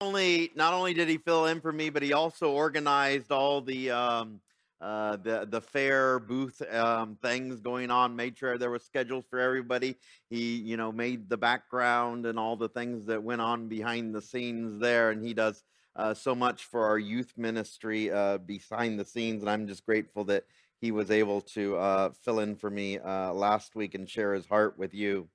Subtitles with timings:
[0.00, 3.90] only not only did he fill in for me, but he also organized all the
[3.90, 4.40] um,
[4.80, 8.14] uh, the the fair booth um, things going on.
[8.14, 9.96] Made sure there was schedules for everybody.
[10.30, 14.22] He you know made the background and all the things that went on behind the
[14.22, 15.64] scenes there, and he does
[15.96, 19.42] uh, so much for our youth ministry uh, behind the scenes.
[19.42, 20.44] And I'm just grateful that
[20.80, 24.46] he was able to uh, fill in for me uh, last week and share his
[24.46, 25.28] heart with you.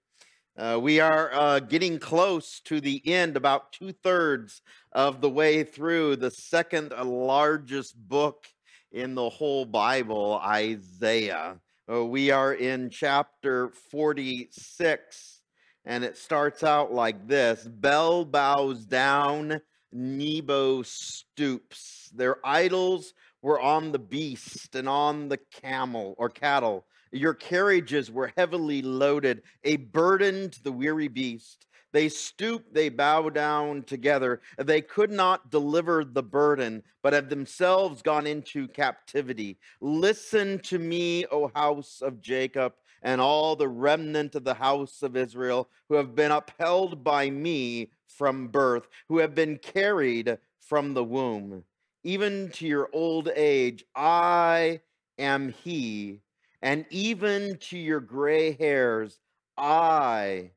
[0.56, 4.62] Uh, we are uh, getting close to the end, about two thirds
[4.92, 8.46] of the way through the second largest book
[8.92, 11.60] in the whole Bible, Isaiah.
[11.92, 15.42] Uh, we are in chapter 46,
[15.86, 19.60] and it starts out like this Bel bows down,
[19.92, 22.12] Nebo stoops.
[22.14, 28.34] Their idols were on the beast and on the camel or cattle your carriages were
[28.36, 31.68] heavily loaded, a burden to the weary beast.
[31.92, 34.42] They stoop, they bow down together.
[34.58, 39.60] They could not deliver the burden, but have themselves gone into captivity.
[39.80, 45.16] Listen to me, O house of Jacob, and all the remnant of the house of
[45.16, 51.04] Israel, who have been upheld by me from birth, who have been carried from the
[51.04, 51.64] womb.
[52.04, 54.82] Even to your old age, I
[55.20, 56.22] am he
[56.64, 59.20] and even to your gray hairs,
[59.58, 60.52] I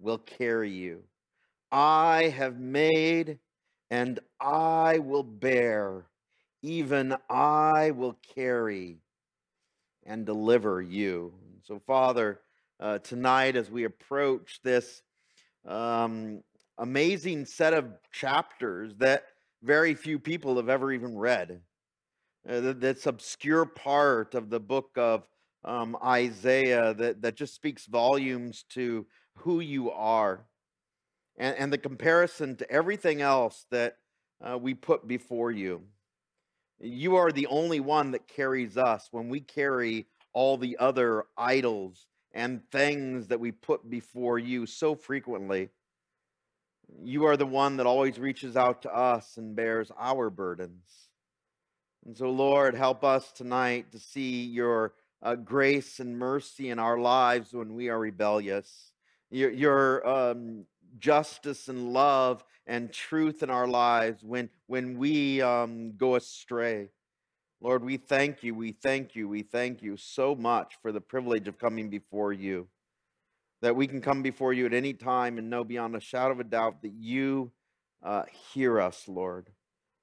[0.00, 1.04] will carry you.
[1.70, 3.38] I have made
[3.88, 6.06] and I will bear.
[6.62, 8.98] Even I will carry
[10.04, 11.32] and deliver you.
[11.62, 12.40] So, Father,
[12.80, 15.02] uh, tonight as we approach this
[15.64, 16.42] um,
[16.78, 19.26] amazing set of chapters that
[19.62, 21.60] very few people have ever even read,
[22.48, 25.22] uh, that's obscure part of the book of
[25.66, 29.06] um, Isaiah that, that just speaks volumes to
[29.38, 30.46] who you are
[31.36, 33.98] and, and the comparison to everything else that
[34.40, 35.82] uh, we put before you.
[36.78, 42.06] You are the only one that carries us when we carry all the other idols
[42.32, 45.70] and things that we put before you so frequently.
[47.02, 51.08] You are the one that always reaches out to us and bears our burdens.
[52.04, 56.98] And so, Lord, help us tonight to see your uh, grace and mercy in our
[56.98, 58.92] lives when we are rebellious.
[59.30, 60.66] Your, your um,
[60.98, 66.90] justice and love and truth in our lives when, when we um, go astray.
[67.60, 71.48] Lord, we thank you, we thank you, we thank you so much for the privilege
[71.48, 72.68] of coming before you.
[73.62, 76.40] That we can come before you at any time and know beyond a shadow of
[76.40, 77.50] a doubt that you
[78.02, 79.50] uh, hear us, Lord.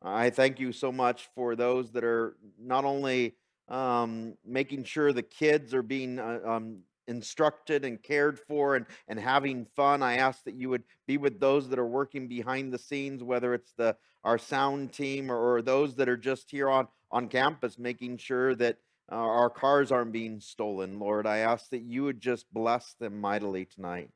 [0.02, 3.36] I thank you so much for those that are not only
[3.70, 9.20] um, making sure the kids are being uh, um, instructed and cared for and, and
[9.20, 10.04] having fun.
[10.04, 13.54] I ask that you would be with those that are working behind the scenes, whether
[13.54, 17.78] it's the our sound team or, or those that are just here on, on campus,
[17.78, 18.78] making sure that
[19.12, 20.98] uh, our cars aren't being stolen.
[20.98, 24.10] Lord, I ask that you would just bless them mightily tonight.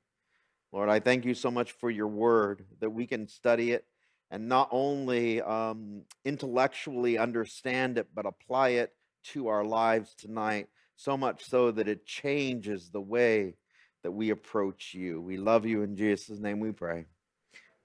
[0.71, 3.85] Lord, I thank you so much for your word that we can study it
[4.31, 8.93] and not only um, intellectually understand it, but apply it
[9.33, 13.55] to our lives tonight, so much so that it changes the way
[14.03, 15.21] that we approach you.
[15.21, 17.05] We love you in Jesus' name we pray.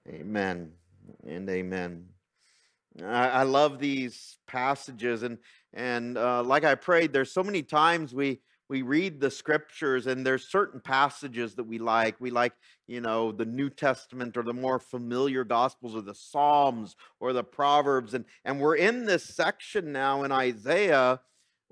[0.09, 0.73] Amen
[1.27, 2.07] and amen.
[3.03, 5.39] I, I love these passages, and
[5.73, 8.41] and uh, like I prayed, there's so many times we
[8.73, 12.55] we read the scriptures and there's certain passages that we like we like
[12.87, 17.45] you know the new testament or the more familiar gospels or the psalms or the
[17.45, 21.21] proverbs and and we're in this section now in isaiah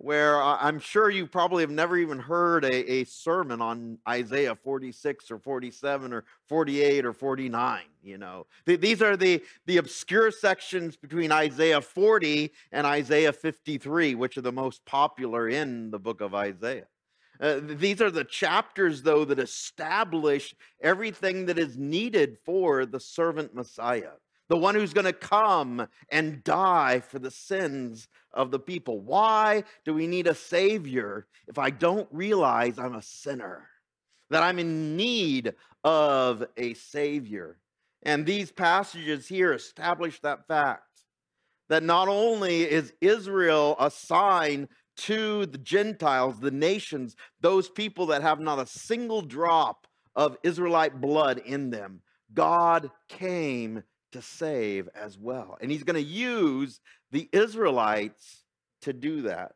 [0.01, 5.31] where I'm sure you probably have never even heard a, a sermon on Isaiah 46
[5.31, 7.83] or 47 or 48 or 49.
[8.03, 14.39] You know, these are the, the obscure sections between Isaiah 40 and Isaiah 53, which
[14.39, 16.87] are the most popular in the book of Isaiah.
[17.39, 23.55] Uh, these are the chapters, though, that establish everything that is needed for the servant
[23.55, 24.13] Messiah
[24.51, 29.01] the one who's going to come and die for the sins of the people.
[29.01, 33.69] Why do we need a Savior if I don't realize I'm a sinner?
[34.29, 35.55] That I'm in need
[35.85, 37.59] of a Savior.
[38.03, 40.83] And these passages here establish that fact
[41.69, 48.23] that not only is Israel a sign to the Gentiles, the nations, those people that
[48.23, 49.87] have not a single drop
[50.17, 52.01] of Israelite blood in them,
[52.35, 55.59] God came to save as well.
[55.61, 56.81] And he's going to use
[57.11, 58.45] the Israelites
[58.83, 59.53] to do that.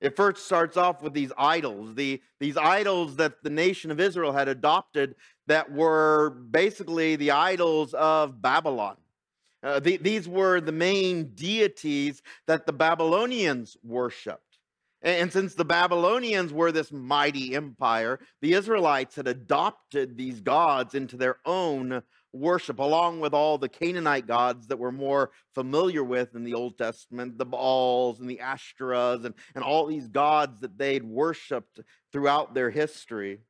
[0.00, 4.32] It first starts off with these idols, the, these idols that the nation of Israel
[4.32, 5.14] had adopted
[5.46, 8.96] that were basically the idols of Babylon.
[9.62, 14.58] Uh, the, these were the main deities that the Babylonians worshiped.
[15.02, 20.94] And, and since the Babylonians were this mighty empire, the Israelites had adopted these gods
[20.94, 22.02] into their own
[22.32, 26.78] worship, along with all the Canaanite gods that we're more familiar with in the Old
[26.78, 31.80] Testament, the Baals and the Ashtoreths, and, and all these gods that they'd worshiped
[32.12, 33.40] throughout their history.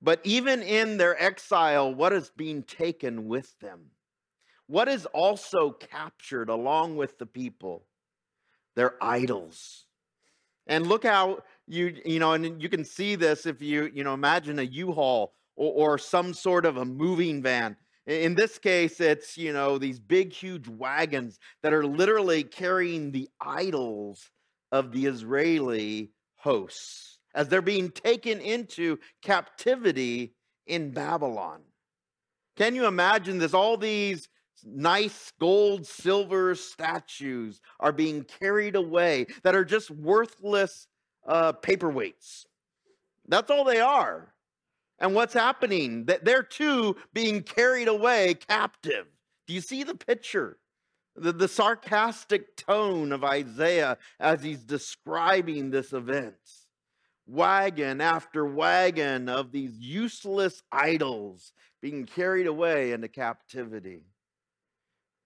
[0.00, 3.90] But even in their exile, what is being taken with them?
[4.66, 7.84] What is also captured along with the people?
[8.74, 9.84] Their idols.
[10.66, 14.14] And look how you, you know, and you can see this if you, you know,
[14.14, 17.76] imagine a U-Haul or, or some sort of a moving van.
[18.06, 23.28] In this case, it's, you know, these big, huge wagons that are literally carrying the
[23.40, 24.30] idols
[24.72, 30.34] of the Israeli hosts as they're being taken into captivity
[30.66, 31.60] in Babylon.
[32.56, 33.54] Can you imagine this?
[33.54, 34.28] All these
[34.64, 40.86] nice gold, silver statues are being carried away that are just worthless
[41.26, 42.46] uh, paperweights.
[43.28, 44.34] That's all they are.
[45.02, 46.04] And what's happening?
[46.04, 49.06] That they're too being carried away captive.
[49.48, 50.58] Do you see the picture?
[51.16, 56.36] The, the sarcastic tone of Isaiah as he's describing this event.
[57.26, 61.52] Wagon after wagon of these useless idols
[61.82, 64.04] being carried away into captivity.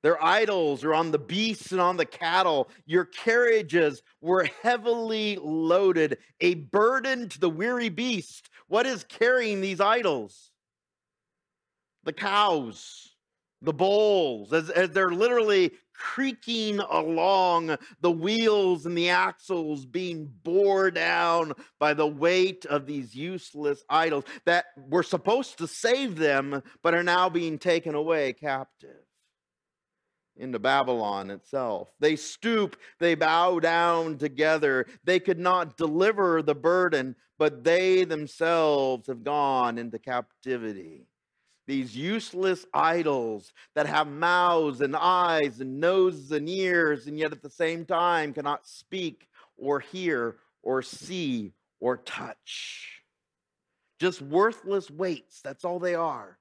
[0.03, 2.69] Their idols are on the beasts and on the cattle.
[2.85, 8.49] Your carriages were heavily loaded, a burden to the weary beast.
[8.69, 10.51] What is carrying these idols?
[12.05, 13.09] The cows,
[13.63, 20.91] the bulls, as, as they're literally creaking along, the wheels and the axles being bore
[20.91, 26.95] down by the weight of these useless idols that were supposed to save them, but
[26.95, 29.06] are now being taken away captive
[30.37, 31.91] into Babylon itself.
[32.01, 34.87] They stoop, they bow down together.
[35.05, 41.07] They could not deliver the burden, but they themselves have gone into captivity.
[41.67, 47.43] These useless idols that have mouths and eyes and noses and ears, and yet at
[47.43, 53.03] the same time cannot speak or hear or see or touch.
[53.99, 56.39] Just worthless weights, that's all they are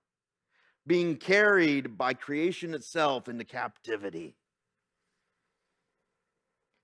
[0.87, 4.35] being carried by creation itself into captivity.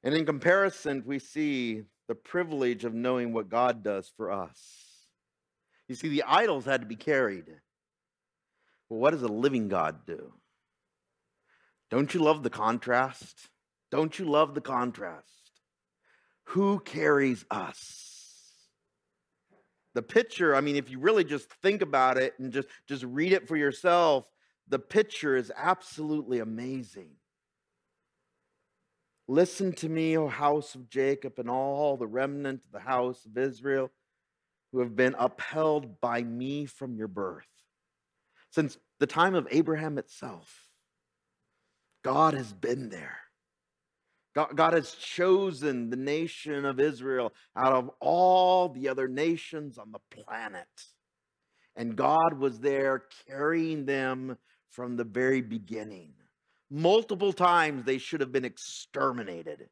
[0.04, 4.60] And in comparison, we see the privilege of knowing what God does for us.
[5.88, 7.46] You see, the idols had to be carried.
[8.90, 10.34] Well, what does a living God do?
[11.92, 13.50] Don't you love the contrast?
[13.92, 15.52] Don't you love the contrast?
[16.46, 18.11] Who carries us?
[19.94, 23.34] The picture i mean if you really just think about it and just just read
[23.34, 24.26] it for yourself
[24.72, 27.10] the picture is absolutely amazing.
[29.28, 33.38] Listen to me o house of jacob and all the remnant of the house of
[33.38, 33.92] israel
[34.72, 37.48] who have been upheld by me from your birth.
[38.50, 40.70] Since the time of abraham itself
[42.04, 43.21] god has been there
[44.34, 49.92] God, God has chosen the nation of Israel out of all the other nations on
[49.92, 50.68] the planet.
[51.76, 54.38] And God was there carrying them
[54.70, 56.14] from the very beginning.
[56.70, 59.68] Multiple times they should have been exterminated.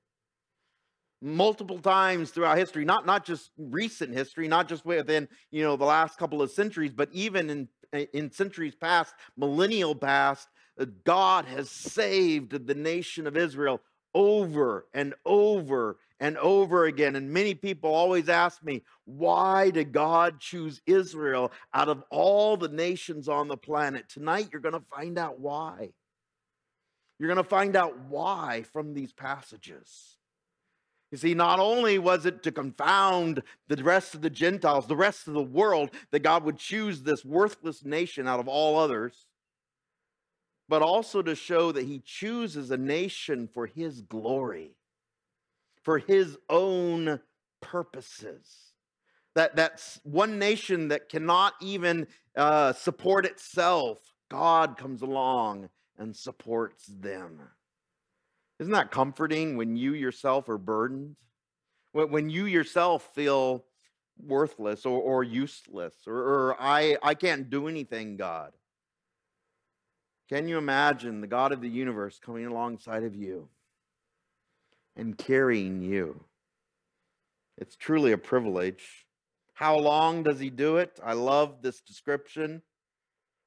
[1.21, 5.85] Multiple times throughout history, not, not just recent history, not just within you know the
[5.85, 10.47] last couple of centuries, but even in, in centuries past, millennial past,
[10.79, 13.81] uh, God has saved the nation of Israel
[14.13, 17.15] over and over and over again.
[17.15, 22.67] And many people always ask me, why did God choose Israel out of all the
[22.67, 24.09] nations on the planet?
[24.09, 25.91] Tonight, you're going to find out why.
[27.17, 30.17] You're going to find out why from these passages.
[31.11, 35.27] You see, not only was it to confound the rest of the Gentiles, the rest
[35.27, 39.25] of the world, that God would choose this worthless nation out of all others,
[40.69, 44.75] but also to show that he chooses a nation for his glory,
[45.81, 47.19] for his own
[47.59, 48.73] purposes.
[49.33, 52.07] That, that's one nation that cannot even
[52.37, 53.97] uh, support itself.
[54.29, 57.41] God comes along and supports them.
[58.59, 61.15] Isn't that comforting when you yourself are burdened?
[61.93, 63.65] When, you yourself feel
[64.21, 68.51] worthless or, or useless or, or I, I can't do anything, God.
[70.29, 73.49] Can you imagine the God of the universe coming alongside of you
[74.95, 76.23] and carrying you
[77.57, 79.05] It's truly a privilege.
[79.53, 80.99] How long does he do it?
[81.03, 82.61] I love this description.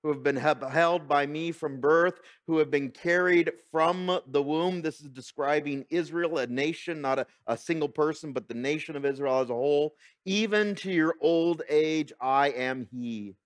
[0.02, 4.82] Who have been held by me from birth, who have been carried from the womb.
[4.82, 9.04] This is describing Israel, a nation, not a, a single person, but the nation of
[9.04, 9.94] Israel as a whole.
[10.24, 13.36] Even to your old age, I am he.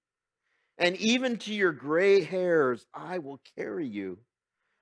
[0.79, 4.19] And even to your gray hairs, I will carry you.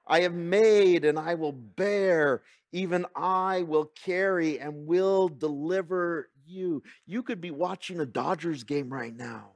[0.06, 2.42] I have made and I will bear.
[2.72, 6.82] Even I will carry and will deliver you.
[7.06, 9.50] You could be watching a Dodgers game right now.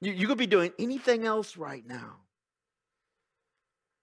[0.00, 2.16] You, you could be doing anything else right now.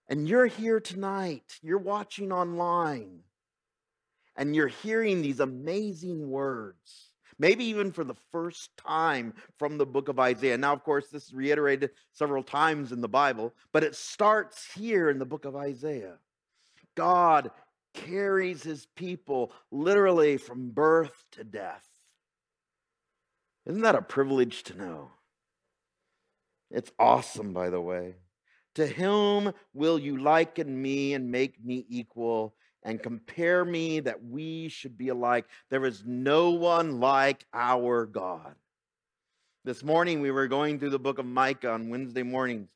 [0.08, 1.60] And you're here tonight.
[1.64, 3.22] You're watching online.
[4.38, 10.10] And you're hearing these amazing words maybe even for the first time from the book
[10.10, 10.58] of Isaiah.
[10.58, 15.10] Now, of course, this is reiterated several times in the Bible, but it starts here
[15.10, 16.18] in the book of Isaiah.
[16.96, 17.52] God
[17.94, 21.86] carries his people literally from birth to death.
[23.66, 25.12] Isn't that a privilege to know?
[26.70, 28.16] It's awesome, by the way.
[28.76, 32.56] To whom will you liken me and make me equal?
[32.86, 35.46] And compare me that we should be alike.
[35.70, 38.56] There is no one like our God.
[39.66, 42.70] This morning we were going through the book of Micah on Wednesday mornings.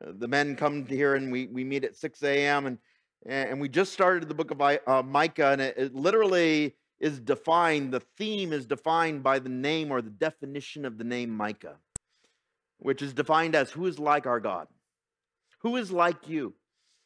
[0.00, 2.66] Uh, the men come here and we, we meet at 6 a.m.
[2.66, 2.78] and
[3.26, 7.92] and we just started the book of uh, Micah, and it, it literally is defined.
[7.92, 11.76] The theme is defined by the name or the definition of the name Micah,
[12.78, 14.68] which is defined as who is like our God,
[15.58, 16.54] who is like you.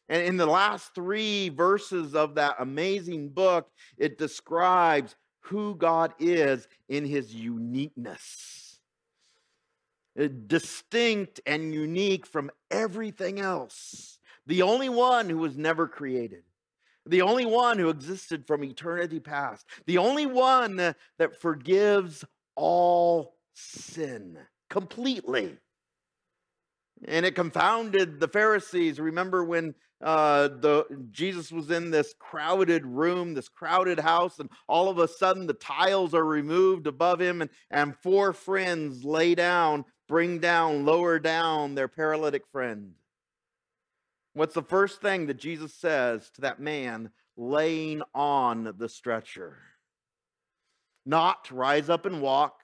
[0.08, 6.68] And in the last three verses of that amazing book, it describes who God is
[6.88, 8.78] in his uniqueness.
[10.46, 14.18] Distinct and unique from everything else.
[14.46, 16.44] The only one who was never created.
[17.06, 19.66] The only one who existed from eternity past.
[19.86, 24.38] The only one that forgives all sin
[24.70, 25.56] completely.
[27.06, 29.00] And it confounded the Pharisees.
[29.00, 34.90] Remember when uh, the Jesus was in this crowded room, this crowded house, and all
[34.90, 39.82] of a sudden the tiles are removed above him, and, and four friends lay down,
[40.06, 42.92] bring down, lower down their paralytic friend.
[44.34, 49.56] What's the first thing that Jesus says to that man laying on the stretcher?
[51.06, 52.60] Not rise up and walk,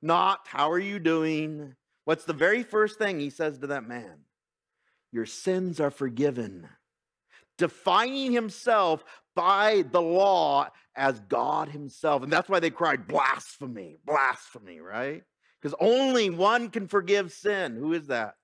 [0.00, 1.74] not how are you doing?
[2.04, 4.25] What's the very first thing he says to that man?
[5.16, 6.68] Your sins are forgiven.
[7.56, 9.02] Defining himself
[9.34, 12.22] by the law as God himself.
[12.22, 15.22] And that's why they cried, blasphemy, blasphemy, right?
[15.58, 17.76] Because only one can forgive sin.
[17.76, 18.34] Who is that?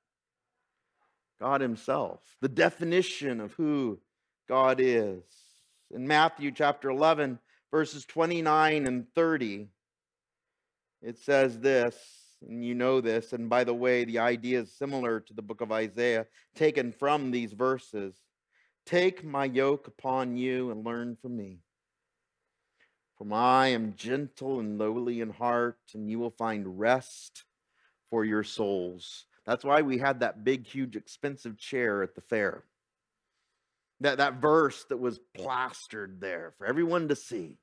[1.43, 2.23] God himself.
[2.41, 3.99] The definition of who
[4.49, 5.25] God is.
[5.91, 7.39] In Matthew chapter 11,
[7.71, 9.69] verses 29 and 30,
[11.03, 13.33] it says this and you know this.
[13.33, 17.31] And by the way, the idea is similar to the book of Isaiah, taken from
[17.31, 18.15] these verses.
[18.87, 21.61] Take my yoke upon you and learn from me.
[23.17, 27.45] For I am gentle and lowly in heart, and you will find rest
[28.11, 29.27] for your souls.
[29.47, 32.65] That's why we had that big, huge, expensive chair at the fair.
[34.01, 37.59] That, that verse that was plastered there for everyone to see.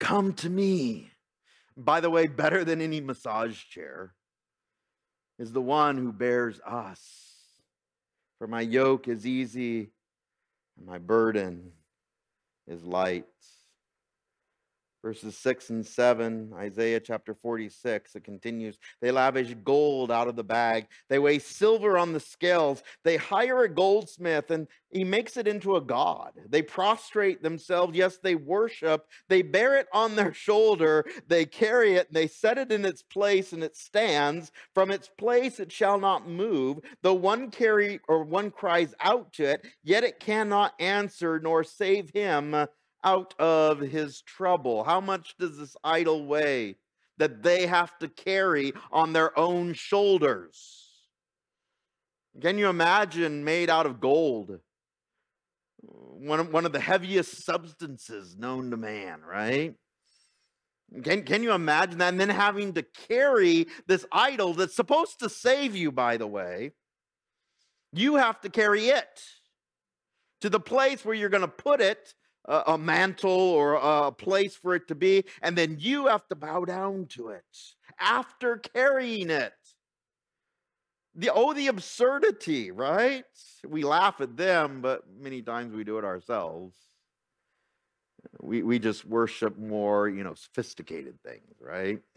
[0.00, 1.10] Come to me,
[1.76, 4.14] by the way, better than any massage chair
[5.38, 7.00] is the one who bears us.
[8.38, 9.90] For my yoke is easy
[10.76, 11.72] and my burden
[12.66, 13.26] is light
[15.02, 18.14] verses 6 and 7, Isaiah chapter 46.
[18.14, 18.78] It continues.
[19.00, 22.82] They lavish gold out of the bag, they weigh silver on the scales.
[23.04, 26.32] They hire a goldsmith and he makes it into a god.
[26.48, 27.96] They prostrate themselves.
[27.96, 29.06] Yes, they worship.
[29.28, 31.04] They bear it on their shoulder.
[31.26, 32.08] They carry it.
[32.08, 34.52] and They set it in its place and it stands.
[34.74, 36.80] From its place it shall not move.
[37.02, 42.10] Though one carry or one cries out to it, yet it cannot answer nor save
[42.10, 42.54] him
[43.04, 44.84] out of his trouble.
[44.84, 46.76] How much does this idol weigh
[47.18, 50.88] that they have to carry on their own shoulders?
[52.40, 54.58] Can you imagine made out of gold?
[55.82, 59.74] One of, one of the heaviest substances known to man, right?
[61.02, 62.08] Can, can you imagine that?
[62.08, 66.72] And then having to carry this idol that's supposed to save you, by the way,
[67.92, 69.22] you have to carry it
[70.40, 72.14] to the place where you're going to put it
[72.46, 76.34] a, a mantle or a place for it to be, and then you have to
[76.34, 77.44] bow down to it
[77.98, 79.52] after carrying it.
[81.14, 83.24] The oh, the absurdity, right?
[83.66, 86.74] We laugh at them, but many times we do it ourselves.
[88.40, 91.98] We, we just worship more, you know, sophisticated things, right?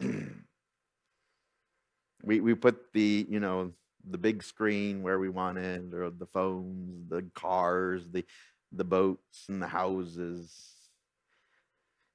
[2.22, 3.72] we, we put the, you know,
[4.08, 8.24] the big screen where we want it, or the phones, the cars, the
[8.72, 10.52] the boats and the houses.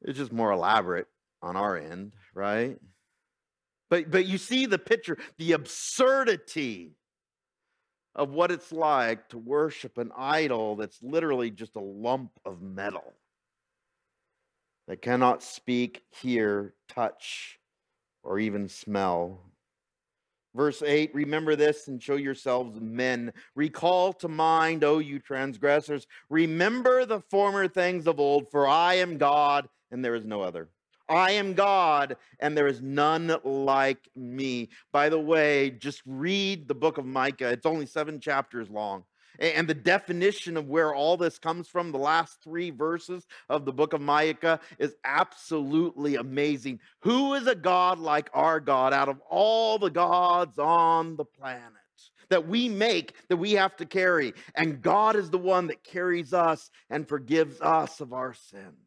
[0.01, 1.07] It's just more elaborate
[1.41, 2.77] on our end, right?
[3.89, 6.95] But but you see the picture, the absurdity
[8.15, 13.13] of what it's like to worship an idol that's literally just a lump of metal
[14.87, 17.59] that cannot speak, hear, touch,
[18.23, 19.50] or even smell.
[20.55, 23.33] Verse 8 Remember this and show yourselves men.
[23.55, 26.07] Recall to mind, O you transgressors.
[26.29, 30.69] Remember the former things of old, for I am God and there is no other.
[31.09, 34.69] I am God and there is none like me.
[34.93, 37.49] By the way, just read the book of Micah.
[37.49, 39.03] It's only seven chapters long.
[39.41, 43.73] And the definition of where all this comes from, the last three verses of the
[43.73, 46.79] book of Micah, is absolutely amazing.
[46.99, 51.63] Who is a God like our God out of all the gods on the planet?
[52.29, 54.33] That we make, that we have to carry.
[54.53, 58.77] And God is the one that carries us and forgives us of our sins.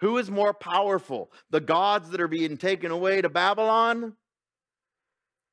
[0.00, 1.32] Who is more powerful?
[1.48, 4.12] The gods that are being taken away to Babylon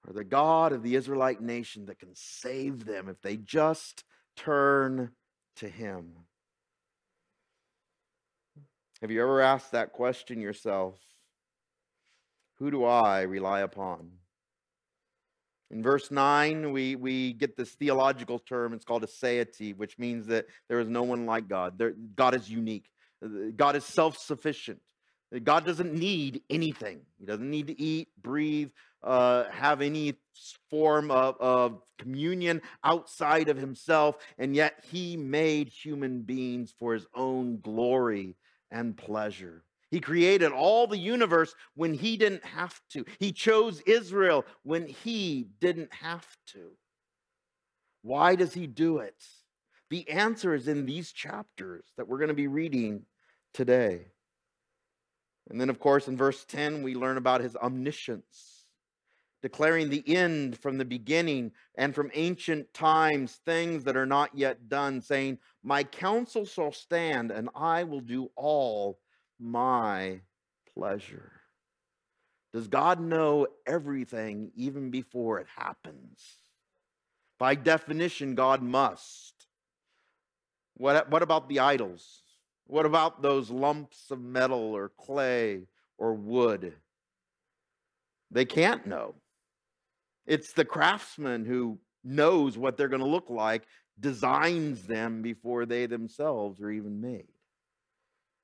[0.07, 4.03] or the God of the Israelite nation that can save them if they just
[4.35, 5.11] turn
[5.57, 6.13] to Him?
[9.01, 10.99] Have you ever asked that question yourself?
[12.59, 14.11] Who do I rely upon?
[15.71, 18.73] In verse 9, we, we get this theological term.
[18.73, 21.77] It's called aseity, which means that there is no one like God.
[21.77, 22.89] There, God is unique.
[23.23, 24.81] Uh, God is self sufficient.
[25.39, 27.01] God doesn't need anything.
[27.17, 28.69] He doesn't need to eat, breathe,
[29.01, 30.15] uh, have any
[30.69, 34.17] form of, of communion outside of himself.
[34.37, 38.35] And yet he made human beings for his own glory
[38.71, 39.63] and pleasure.
[39.89, 43.05] He created all the universe when he didn't have to.
[43.19, 46.71] He chose Israel when he didn't have to.
[48.01, 49.21] Why does he do it?
[49.89, 53.05] The answer is in these chapters that we're going to be reading
[53.53, 54.05] today.
[55.51, 58.63] And then, of course, in verse 10, we learn about his omniscience,
[59.41, 64.69] declaring the end from the beginning and from ancient times, things that are not yet
[64.69, 68.99] done, saying, My counsel shall stand, and I will do all
[69.41, 70.21] my
[70.73, 71.33] pleasure.
[72.53, 76.21] Does God know everything even before it happens?
[77.37, 79.33] By definition, God must.
[80.75, 82.20] What, what about the idols?
[82.67, 86.73] What about those lumps of metal or clay or wood?
[88.31, 89.15] They can't know.
[90.25, 93.63] It's the craftsman who knows what they're going to look like,
[93.99, 97.27] designs them before they themselves are even made.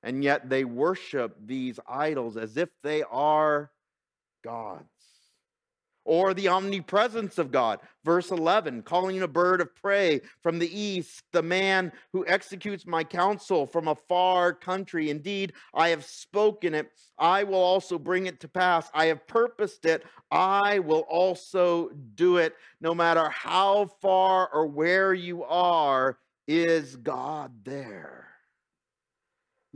[0.02, 3.70] And yet they worship these idols as if they are
[4.44, 4.84] gods
[6.08, 7.80] or the omnipresence of God.
[8.02, 13.04] Verse 11, calling a bird of prey from the east, the man who executes my
[13.04, 15.10] counsel from a far country.
[15.10, 16.90] Indeed, I have spoken it.
[17.18, 18.88] I will also bring it to pass.
[18.94, 20.02] I have purposed it.
[20.30, 22.54] I will also do it.
[22.80, 28.27] No matter how far or where you are, is God there?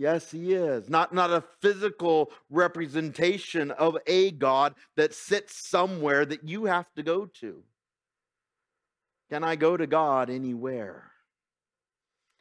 [0.02, 0.90] Yes, he is.
[0.90, 7.04] Not, not a physical representation of a God that sits somewhere that you have to
[7.04, 7.62] go to.
[9.30, 11.12] Can I go to God anywhere?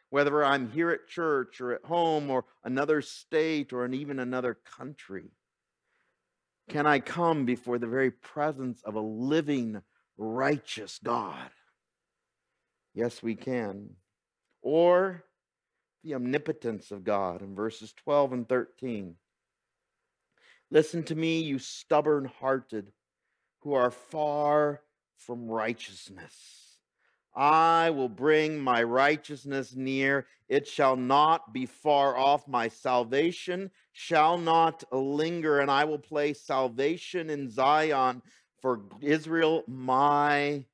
[0.10, 5.30] Whether I'm here at church or at home or another state or even another country,
[6.68, 9.84] can I come before the very presence of a living,
[10.18, 11.52] righteous God?
[12.96, 13.92] Yes, we can.
[14.64, 15.26] Or
[16.04, 19.16] the omnipotence of God in verses 12 and 13.
[20.70, 22.92] Listen to me, you stubborn hearted
[23.60, 24.82] who are far
[25.18, 26.34] from righteousness.
[27.34, 30.28] I will bring my righteousness near.
[30.50, 32.48] It shall not be far off.
[32.48, 38.22] My salvation shall not linger, and I will place salvation in Zion
[38.62, 40.66] for Israel, my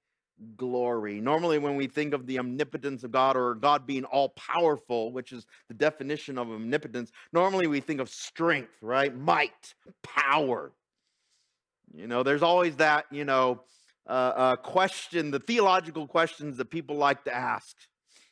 [0.56, 1.20] glory.
[1.20, 5.32] Normally, when we think of the omnipotence of God or God being all powerful, which
[5.32, 9.16] is the definition of omnipotence, normally we think of strength, right?
[9.16, 9.74] Might,
[10.04, 10.72] power.
[11.94, 13.62] You know, there's always that, you know,
[14.08, 17.76] uh, uh, question, the theological questions that people like to ask.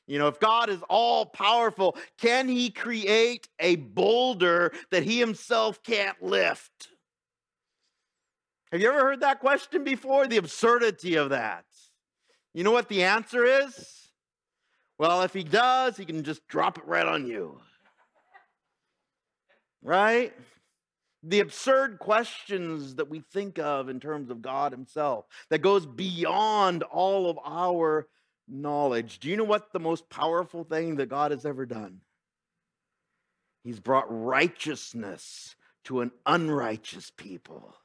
[0.07, 5.81] You know, if God is all powerful, can he create a boulder that he himself
[5.81, 6.89] can't lift?
[8.71, 10.27] Have you ever heard that question before?
[10.27, 11.64] The absurdity of that.
[12.55, 14.07] You know what the answer is?
[14.97, 17.59] Well, if he does, he can just drop it right on you.
[19.83, 20.31] right?
[21.21, 26.83] The absurd questions that we think of in terms of God Himself that goes beyond
[26.83, 28.07] all of our
[28.47, 29.19] knowledge.
[29.19, 31.99] Do you know what the most powerful thing that God has ever done?
[33.65, 37.75] He's brought righteousness to an unrighteous people.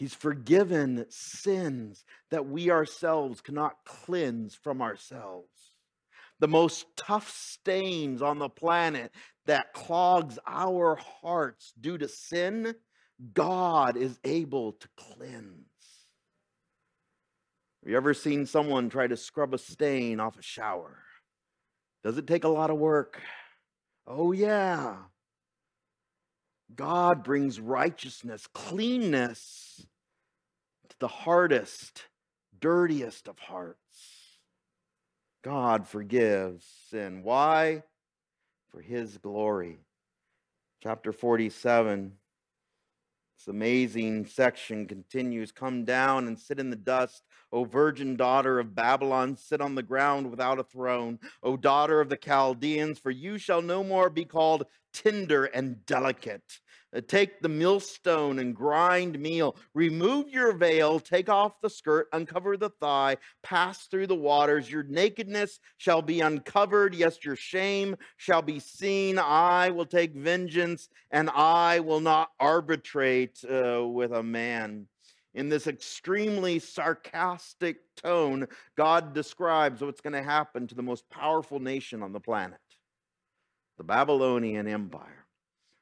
[0.00, 5.74] He's forgiven sins that we ourselves cannot cleanse from ourselves.
[6.38, 9.12] The most tough stains on the planet
[9.44, 12.76] that clogs our hearts due to sin,
[13.34, 15.66] God is able to cleanse.
[17.82, 21.02] Have you ever seen someone try to scrub a stain off a shower?
[22.02, 23.20] Does it take a lot of work?
[24.06, 24.96] Oh, yeah.
[26.74, 29.69] God brings righteousness, cleanness
[31.00, 32.04] the hardest,
[32.60, 33.78] dirtiest of hearts.
[35.42, 37.22] God forgives sin.
[37.22, 37.82] Why?
[38.70, 39.80] For his glory.
[40.82, 42.12] Chapter 47
[43.40, 48.74] this amazing section continues Come down and sit in the dust, O virgin daughter of
[48.74, 53.38] Babylon, sit on the ground without a throne, O daughter of the Chaldeans, for you
[53.38, 56.60] shall no more be called tender and delicate.
[56.94, 59.56] Uh, take the millstone and grind meal.
[59.74, 64.70] Remove your veil, take off the skirt, uncover the thigh, pass through the waters.
[64.70, 66.94] Your nakedness shall be uncovered.
[66.94, 69.18] Yes, your shame shall be seen.
[69.18, 74.86] I will take vengeance, and I will not arbitrate uh, with a man.
[75.34, 81.60] In this extremely sarcastic tone, God describes what's going to happen to the most powerful
[81.60, 82.58] nation on the planet
[83.78, 85.26] the Babylonian Empire.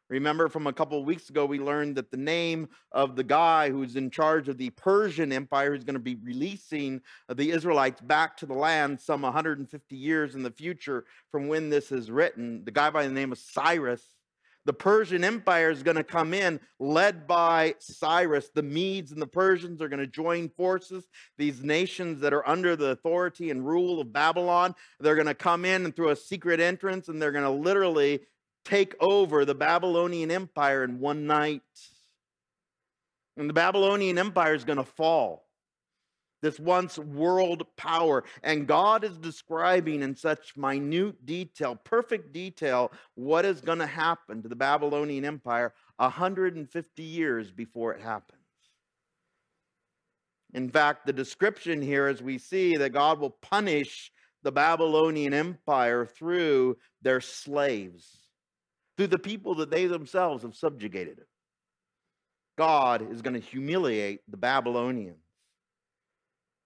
[0.09, 3.71] Remember from a couple of weeks ago, we learned that the name of the guy
[3.71, 8.37] who's in charge of the Persian Empire, who's going to be releasing the Israelites back
[8.39, 12.71] to the land some 150 years in the future from when this is written, the
[12.71, 14.03] guy by the name of Cyrus.
[14.69, 18.51] The Persian Empire is going to come in led by Cyrus.
[18.51, 21.09] The Medes and the Persians are going to join forces.
[21.39, 25.65] These nations that are under the authority and rule of Babylon, they're going to come
[25.65, 28.21] in and through a secret entrance and they're going to literally
[28.63, 31.63] take over the Babylonian Empire in one night.
[33.39, 35.48] And the Babylonian Empire is going to fall.
[36.41, 38.25] This once world power.
[38.43, 44.43] And God is describing in such minute detail, perfect detail, what is going to happen
[44.43, 48.39] to the Babylonian Empire 150 years before it happens.
[50.55, 56.07] In fact, the description here, as we see that God will punish the Babylonian Empire
[56.07, 58.29] through their slaves
[58.99, 61.21] through the people that they themselves have subjugated.
[62.59, 65.23] God is going to humiliate the Babylonians.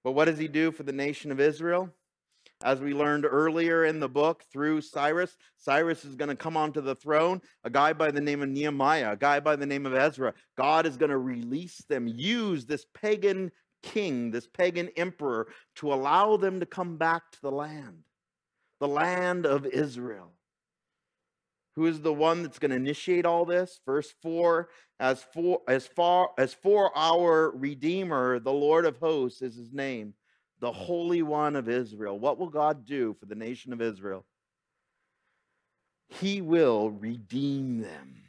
[0.05, 1.91] But what does he do for the nation of Israel?
[2.65, 6.81] As we learned earlier in the book through Cyrus, Cyrus is going to come onto
[6.81, 7.41] the throne.
[7.65, 10.33] A guy by the name of Nehemiah, a guy by the name of Ezra.
[10.57, 13.51] God is going to release them, use this pagan
[13.83, 18.05] king, this pagan emperor, to allow them to come back to the land,
[18.79, 20.33] the land of Israel.
[21.77, 23.81] Who is the one that's going to initiate all this?
[23.87, 24.69] Verse 4
[25.01, 30.15] as for as far as for our redeemer the lord of hosts is his name
[30.61, 32.19] the holy one of israel.
[32.19, 34.25] What will god do for the nation of israel?
[36.09, 38.23] He will redeem them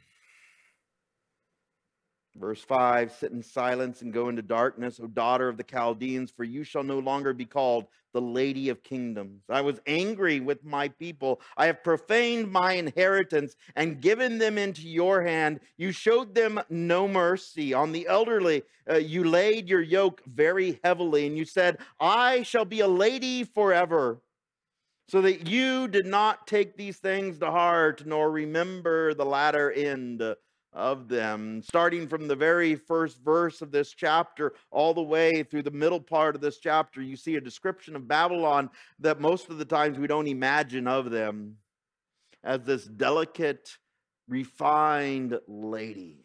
[2.36, 6.44] Verse 5 Sit in silence and go into darkness, O daughter of the Chaldeans, for
[6.44, 9.42] you shall no longer be called the Lady of Kingdoms.
[9.48, 11.40] I was angry with my people.
[11.56, 15.60] I have profaned my inheritance and given them into your hand.
[15.76, 17.72] You showed them no mercy.
[17.72, 22.64] On the elderly, uh, you laid your yoke very heavily, and you said, I shall
[22.64, 24.20] be a lady forever.
[25.08, 30.22] So that you did not take these things to heart, nor remember the latter end
[30.74, 31.62] of them.
[31.62, 36.00] Starting from the very first verse of this chapter, all the way through the middle
[36.00, 39.98] part of this chapter, you see a description of Babylon that most of the times
[39.98, 41.56] we don't imagine of them
[42.42, 43.78] as this delicate,
[44.28, 46.24] refined lady.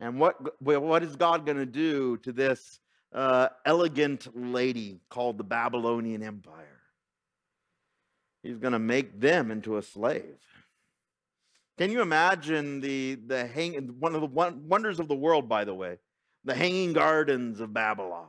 [0.00, 2.78] And what, what is God going to do to this
[3.12, 6.78] uh, elegant lady called the Babylonian Empire?
[8.42, 10.38] He's going to make them into a slave.
[11.78, 15.74] Can you imagine the the hang one of the wonders of the world, by the
[15.74, 15.98] way,
[16.44, 18.26] the hanging gardens of Babylon?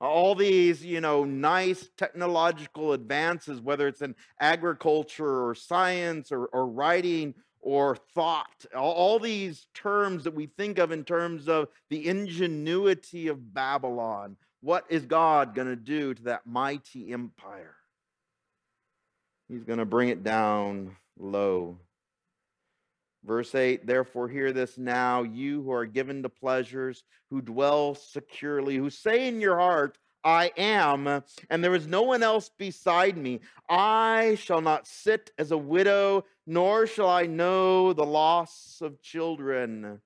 [0.00, 6.66] All these, you know, nice technological advances, whether it's in agriculture or science or, or
[6.66, 13.28] writing or thought, all these terms that we think of in terms of the ingenuity
[13.28, 14.36] of Babylon.
[14.60, 17.74] What is God going to do to that mighty empire?
[19.48, 21.78] He's going to bring it down low
[23.26, 28.76] Verse 8, therefore, hear this now, you who are given to pleasures, who dwell securely,
[28.76, 33.40] who say in your heart, I am, and there is no one else beside me.
[33.68, 40.00] I shall not sit as a widow, nor shall I know the loss of children.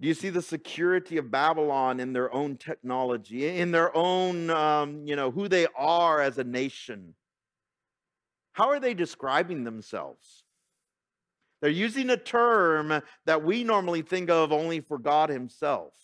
[0.00, 5.06] Do you see the security of Babylon in their own technology, in their own, um,
[5.06, 7.14] you know, who they are as a nation?
[8.52, 10.44] How are they describing themselves?
[11.60, 15.94] They're using a term that we normally think of only for God Himself.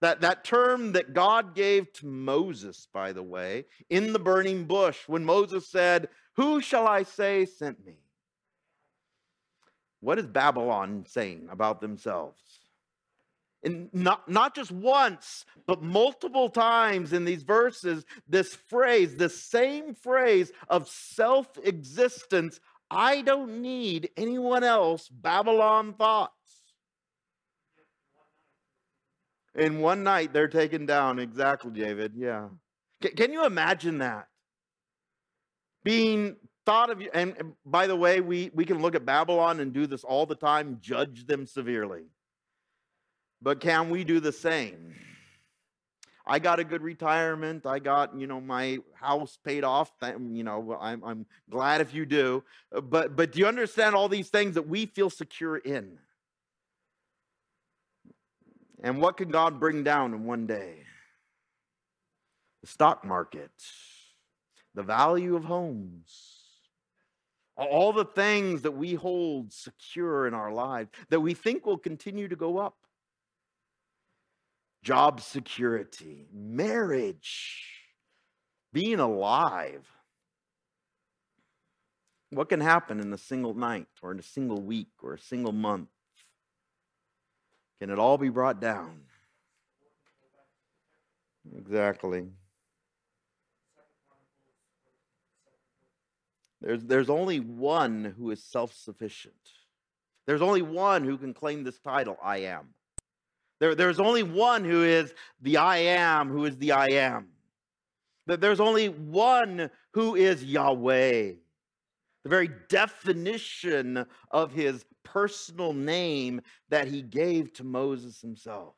[0.00, 4.98] That, that term that God gave to Moses, by the way, in the burning bush,
[5.06, 7.98] when Moses said, Who shall I say sent me?
[10.00, 12.40] What is Babylon saying about themselves?
[13.62, 19.94] And not, not just once, but multiple times in these verses, this phrase, the same
[19.94, 22.58] phrase of self existence
[22.90, 26.34] I don't need anyone else, Babylon thoughts.
[29.54, 31.18] In one night, they're taken down.
[31.18, 32.12] Exactly, David.
[32.16, 32.48] Yeah.
[33.02, 34.26] C- can you imagine that?
[35.84, 37.02] Being thought of.
[37.14, 40.34] And by the way, we, we can look at Babylon and do this all the
[40.34, 42.04] time, judge them severely.
[43.42, 44.94] But can we do the same?
[46.30, 47.66] I got a good retirement.
[47.66, 49.90] I got, you know, my house paid off.
[50.00, 52.44] You know, I'm, I'm glad if you do.
[52.72, 55.98] Uh, but, but do you understand all these things that we feel secure in?
[58.80, 60.84] And what can God bring down in one day?
[62.60, 63.50] The stock market,
[64.76, 66.42] the value of homes,
[67.56, 72.28] all the things that we hold secure in our lives that we think will continue
[72.28, 72.79] to go up
[74.82, 77.64] job security, marriage,
[78.72, 79.86] being alive.
[82.30, 85.52] What can happen in a single night or in a single week or a single
[85.52, 85.88] month?
[87.80, 89.00] Can it all be brought down?
[91.56, 92.28] Exactly.
[96.60, 99.34] There's, there's only one who is self sufficient.
[100.26, 102.74] There's only one who can claim this title I am.
[103.60, 107.28] There, there's only one who is the I am, who is the I am.
[108.26, 111.32] There's only one who is Yahweh.
[112.22, 118.74] The very definition of his personal name that he gave to Moses himself.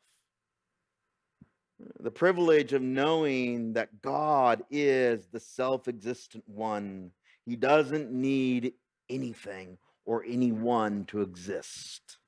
[2.01, 7.11] The privilege of knowing that God is the self existent one.
[7.45, 8.75] He doesn't need
[9.11, 12.19] anything or anyone to exist.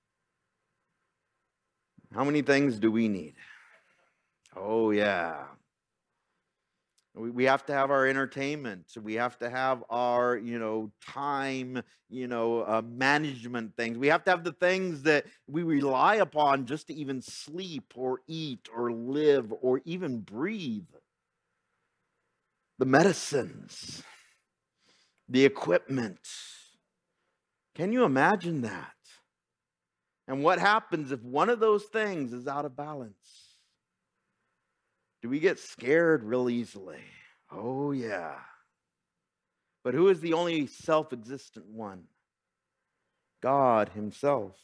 [2.14, 3.34] How many things do we need?
[4.56, 5.46] Oh, yeah.
[7.16, 8.86] We, have to have our entertainment.
[9.00, 13.98] We have to have our, you know, time, you know, uh, management things.
[13.98, 18.20] We have to have the things that we rely upon just to even sleep or
[18.26, 20.88] eat or live or even breathe.
[22.78, 24.02] The medicines,
[25.28, 26.18] the equipment.
[27.76, 28.93] Can you imagine that?
[30.26, 33.16] And what happens if one of those things is out of balance?
[35.22, 37.00] Do we get scared real easily?
[37.50, 38.34] Oh, yeah.
[39.82, 42.04] But who is the only self existent one?
[43.42, 44.54] God Himself.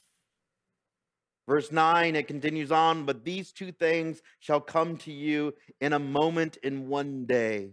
[1.46, 5.98] Verse 9, it continues on, but these two things shall come to you in a
[5.98, 7.72] moment in one day.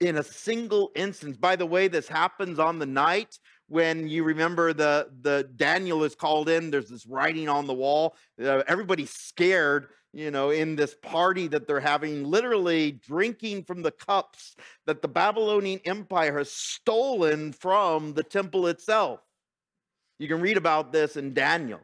[0.00, 1.36] In a single instance.
[1.36, 3.38] By the way, this happens on the night
[3.70, 6.70] when you remember the the Daniel is called in.
[6.70, 8.16] There's this writing on the wall.
[8.42, 13.92] Uh, everybody's scared, you know, in this party that they're having, literally drinking from the
[13.92, 14.56] cups
[14.86, 19.20] that the Babylonian Empire has stolen from the temple itself.
[20.18, 21.80] You can read about this in Daniel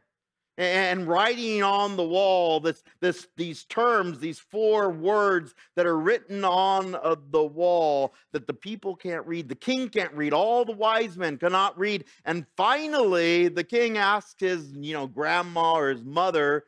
[0.59, 6.45] and writing on the wall this, this, these terms, these four words that are written
[6.45, 9.49] on uh, the wall that the people can't read.
[9.49, 10.33] The king can't read.
[10.33, 12.05] All the wise men cannot read.
[12.25, 16.65] And finally, the king asked his, you know, grandma or his mother,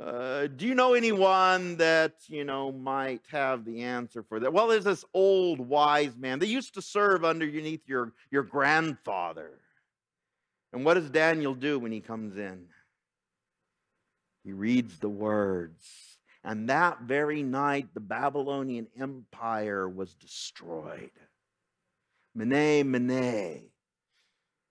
[0.00, 4.52] uh, do you know anyone that you know might have the answer for that?
[4.52, 6.38] Well, there's this old wise man.
[6.38, 9.58] They used to serve underneath your your grandfather.
[10.72, 12.66] And what does Daniel do when he comes in?
[14.48, 15.84] He reads the words.
[16.42, 21.10] And that very night, the Babylonian Empire was destroyed.
[22.34, 23.64] Mene, Mene.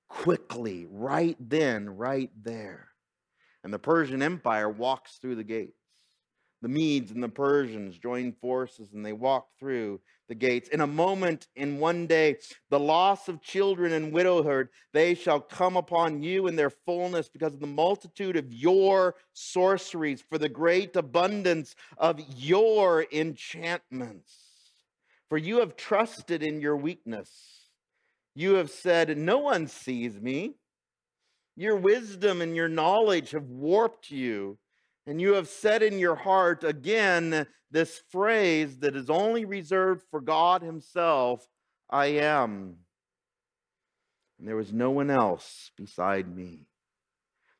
[0.09, 2.87] Quickly, right then, right there.
[3.63, 5.73] And the Persian Empire walks through the gates.
[6.63, 10.69] the Medes and the Persians joined forces and they walk through the gates.
[10.69, 12.37] In a moment, in one day,
[12.69, 17.53] the loss of children and widowhood, they shall come upon you in their fullness because
[17.53, 24.33] of the multitude of your sorceries, for the great abundance of your enchantments.
[25.29, 27.69] For you have trusted in your weakness.
[28.35, 30.55] You have said, No one sees me.
[31.55, 34.59] Your wisdom and your knowledge have warped you.
[35.07, 40.21] And you have said in your heart again this phrase that is only reserved for
[40.21, 41.47] God Himself
[41.89, 42.77] I am.
[44.39, 46.67] And there was no one else beside me.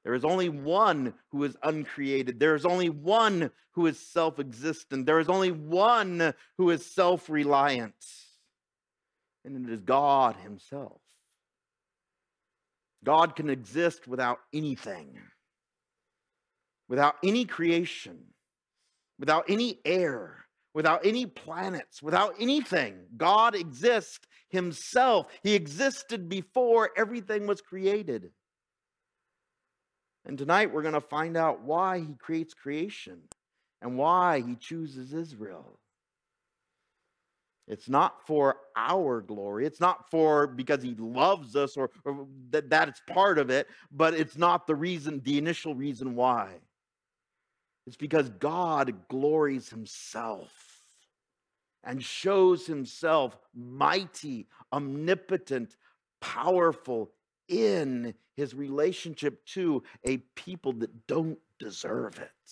[0.03, 2.39] There is only one who is uncreated.
[2.39, 5.05] There is only one who is self existent.
[5.05, 7.95] There is only one who is self reliant.
[9.43, 11.01] And it is God Himself.
[13.03, 15.19] God can exist without anything
[16.87, 18.17] without any creation,
[19.19, 22.95] without any air, without any planets, without anything.
[23.15, 25.27] God exists himself.
[25.43, 28.32] He existed before everything was created.
[30.25, 33.21] And tonight we're going to find out why he creates creation
[33.82, 35.80] and why he chooses Israel.
[37.67, 39.65] It's not for our glory.
[39.65, 44.13] It's not for because he loves us or, or that that's part of it, but
[44.13, 46.56] it's not the reason, the initial reason why.
[47.88, 50.52] It's because God glories himself
[51.86, 55.78] and shows himself mighty, omnipotent,
[56.19, 57.12] powerful
[57.47, 62.52] in his relationship to a people that don't deserve it.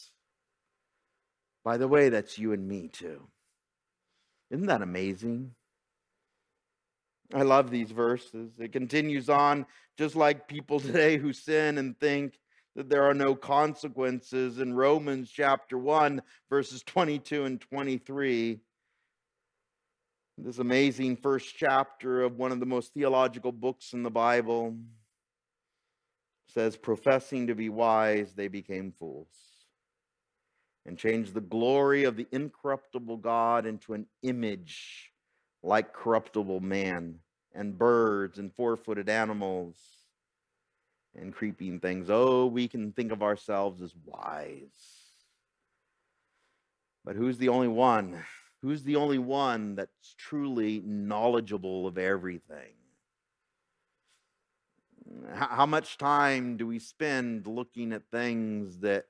[1.66, 3.28] By the way, that's you and me too.
[4.52, 5.52] Isn't that amazing?
[7.34, 8.52] I love these verses.
[8.58, 9.66] It continues on,
[9.98, 12.40] just like people today who sin and think
[12.76, 18.60] that there are no consequences in Romans chapter 1, verses 22 and 23.
[20.38, 24.76] This amazing first chapter of one of the most theological books in the Bible
[26.50, 29.28] says, professing to be wise, they became fools
[30.86, 35.12] and changed the glory of the incorruptible God into an image
[35.64, 37.16] like corruptible man
[37.54, 39.78] and birds and four footed animals
[41.20, 42.10] and creeping things.
[42.10, 44.70] Oh, we can think of ourselves as wise.
[47.04, 48.24] But who's the only one?
[48.62, 52.74] Who's the only one that's truly knowledgeable of everything?
[55.34, 59.06] How much time do we spend looking at things that,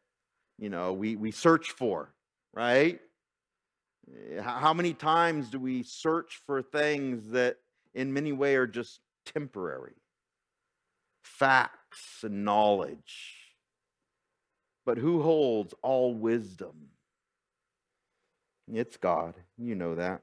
[0.60, 2.14] you know, we, we search for,
[2.54, 3.00] right?
[4.14, 7.58] Eh, how many times do we search for things that
[7.94, 9.96] in many ways are just temporary?
[11.24, 11.85] Fact facts
[12.24, 13.36] and knowledge.
[14.86, 16.90] But who holds all wisdom?
[18.72, 19.36] It's God.
[19.58, 20.22] You know that.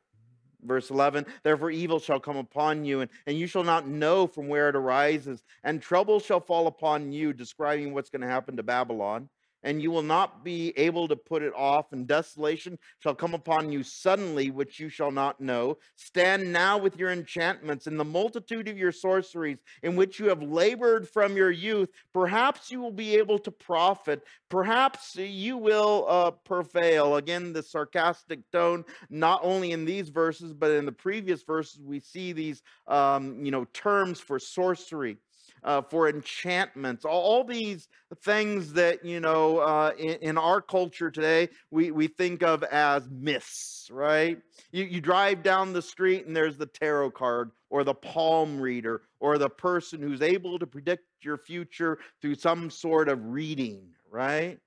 [0.65, 4.47] Verse 11, therefore evil shall come upon you, and, and you shall not know from
[4.47, 8.63] where it arises, and trouble shall fall upon you, describing what's going to happen to
[8.63, 9.29] Babylon
[9.63, 13.73] and you will not be able to put it off, and desolation shall come upon
[13.73, 15.79] you suddenly, which you shall not know.
[15.97, 20.43] Stand now with your enchantments and the multitude of your sorceries, in which you have
[20.43, 21.91] labored from your youth.
[22.13, 24.23] Perhaps you will be able to profit.
[24.49, 27.17] Perhaps you will uh, prevail.
[27.17, 32.01] Again, the sarcastic tone, not only in these verses, but in the previous verses, we
[32.01, 35.19] see these, um, you know, terms for sorcery
[35.65, 37.89] uh, for enchantments, all these
[38.23, 43.09] things that, you know, uh, in, in, our culture today, we, we think of as
[43.11, 44.39] myths, right?
[44.73, 49.03] You, you drive down the street and there's the tarot card or the palm reader
[49.21, 54.59] or the person who's able to predict your future through some sort of reading, right?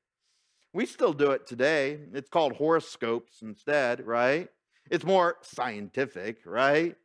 [0.73, 1.99] We still do it today.
[2.13, 4.49] It's called horoscopes instead, right?
[4.89, 6.95] It's more scientific, right?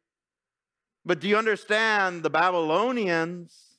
[1.05, 3.69] But do you understand the Babylonians?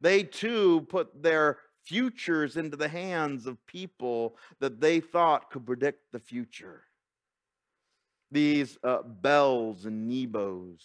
[0.00, 6.12] They too put their futures into the hands of people that they thought could predict
[6.12, 6.82] the future.
[8.30, 10.82] These uh, Bels and Nebos,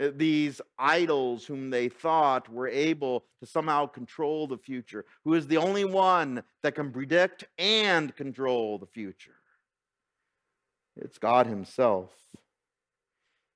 [0.00, 5.48] uh, these idols whom they thought were able to somehow control the future, who is
[5.48, 9.34] the only one that can predict and control the future.
[10.96, 12.12] It's God Himself.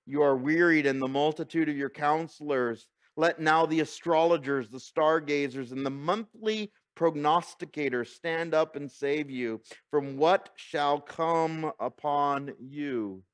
[0.07, 2.89] You are wearied in the multitude of your counselors
[3.19, 9.61] let now the astrologers, the stargazers, and the monthly prognosticators stand up and save you
[9.91, 13.25] from what shall come upon you.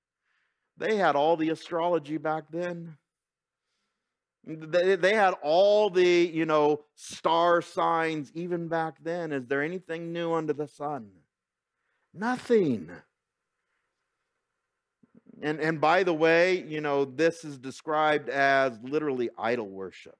[0.78, 2.96] They had all the astrology back then.
[4.46, 9.32] They, they had all the, you know, star signs even back then.
[9.32, 11.10] Is there anything new under the sun?
[12.14, 12.90] Nothing.
[15.42, 20.16] And, and by the way, you know, this is described as literally idol worship.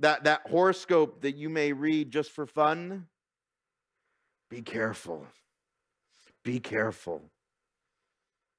[0.00, 3.06] That, that horoscope that you may read just for fun,
[4.50, 5.26] be careful.
[6.44, 7.22] Be careful.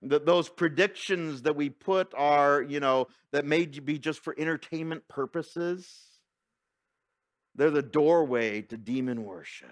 [0.01, 5.07] That those predictions that we put are, you know, that may be just for entertainment
[5.07, 5.87] purposes,
[7.55, 9.69] they're the doorway to demon worship.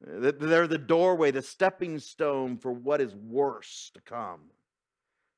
[0.00, 4.40] They're the doorway, the stepping stone for what is worse to come.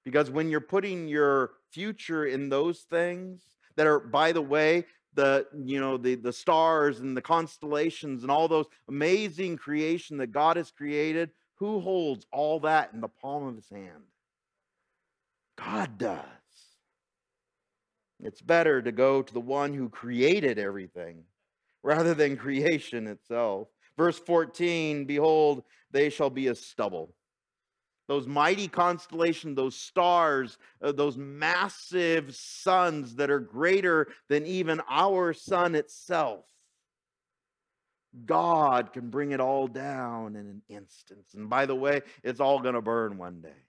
[0.04, 3.42] Because when you're putting your future in those things
[3.76, 4.84] that are, by the way,
[5.14, 10.30] the you know the the stars and the constellations and all those amazing creation that
[10.30, 14.04] God has created, who holds all that in the palm of his hand?
[15.56, 16.24] God does.
[18.22, 21.24] It's better to go to the one who created everything
[21.82, 23.68] rather than creation itself.
[23.96, 27.14] Verse 14 Behold, they shall be as stubble.
[28.08, 35.32] Those mighty constellations, those stars, uh, those massive suns that are greater than even our
[35.32, 36.44] sun itself.
[38.26, 41.24] God can bring it all down in an instant.
[41.34, 43.62] And by the way, it's all going to burn one day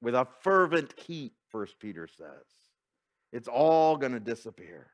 [0.00, 2.46] with a fervent heat, First Peter says.
[3.32, 4.86] It's all going to disappear.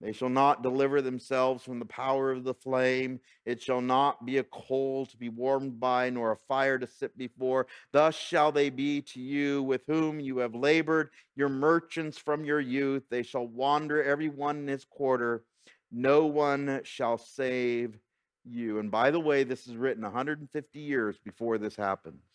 [0.00, 3.18] They shall not deliver themselves from the power of the flame.
[3.44, 7.18] It shall not be a coal to be warmed by, nor a fire to sit
[7.18, 7.66] before.
[7.92, 12.60] Thus shall they be to you with whom you have labored, your merchants from your
[12.60, 13.02] youth.
[13.10, 15.42] They shall wander every one in his quarter.
[15.90, 17.98] No one shall save
[18.44, 18.78] you.
[18.78, 22.27] And by the way, this is written 150 years before this happens.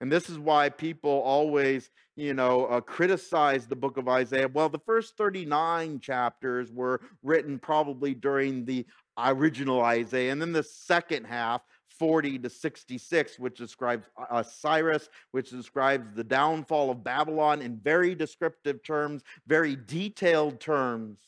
[0.00, 4.48] And this is why people always, you know, uh, criticize the book of Isaiah.
[4.48, 8.86] Well, the first 39 chapters were written probably during the
[9.18, 10.30] original Isaiah.
[10.30, 11.62] And then the second half,
[11.98, 17.76] 40 to 66, which describes uh, uh, Cyrus, which describes the downfall of Babylon in
[17.78, 21.18] very descriptive terms, very detailed terms.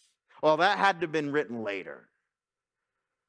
[0.43, 2.09] Well, that had to have been written later.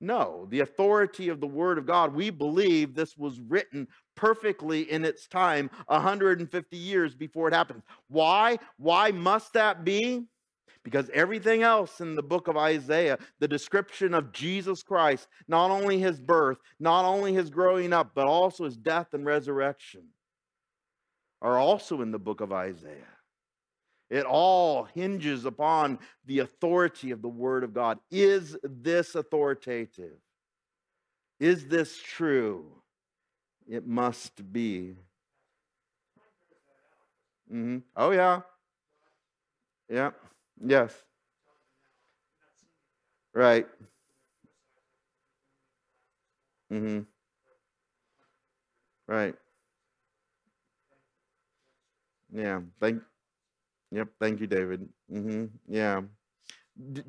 [0.03, 3.87] No, the authority of the Word of God, we believe this was written
[4.21, 7.81] perfectly in its time 150 years before it happens.
[8.07, 8.59] Why?
[8.77, 10.27] Why must that be?
[10.83, 15.97] Because everything else in the book of Isaiah, the description of Jesus Christ, not only
[15.99, 20.03] his birth, not only his growing up, but also his death and resurrection,
[21.41, 23.17] are also in the book of Isaiah.
[24.11, 27.97] It all hinges upon the authority of the Word of God.
[28.11, 30.17] Is this authoritative?
[31.39, 32.80] Is this true?
[33.71, 34.97] It must be.
[37.51, 37.79] Mm-hmm.
[37.95, 38.41] Oh, yeah.
[39.89, 40.11] Yeah.
[40.63, 40.93] Yes.
[43.33, 43.67] Right.
[46.73, 47.01] Mm-hmm.
[49.07, 49.35] Right.
[52.33, 52.61] Yeah.
[52.79, 53.03] Thank
[53.91, 54.09] Yep.
[54.19, 54.89] Thank you, David.
[55.11, 55.45] Mm-hmm.
[55.67, 56.01] Yeah.
[56.93, 57.03] D-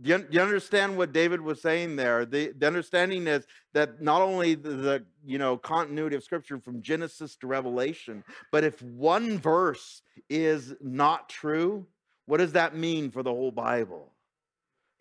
[0.00, 2.26] do you, you understand what David was saying there?
[2.26, 6.82] The, the understanding is that not only the, the you know continuity of Scripture from
[6.82, 8.22] Genesis to Revelation,
[8.52, 11.86] but if one verse is not true,
[12.26, 14.12] what does that mean for the whole Bible?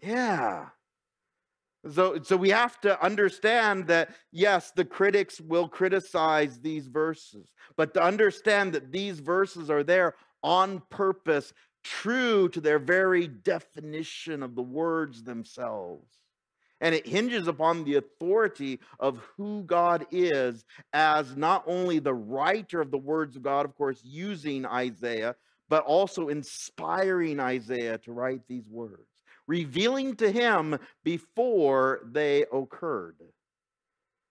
[0.01, 0.67] Yeah.
[1.91, 7.93] So, so we have to understand that, yes, the critics will criticize these verses, but
[7.93, 11.53] to understand that these verses are there on purpose,
[11.85, 16.09] true to their very definition of the words themselves.
[16.81, 22.81] And it hinges upon the authority of who God is as not only the writer
[22.81, 25.35] of the words of God, of course, using Isaiah,
[25.69, 33.17] but also inspiring Isaiah to write these words, revealing to him before they occurred.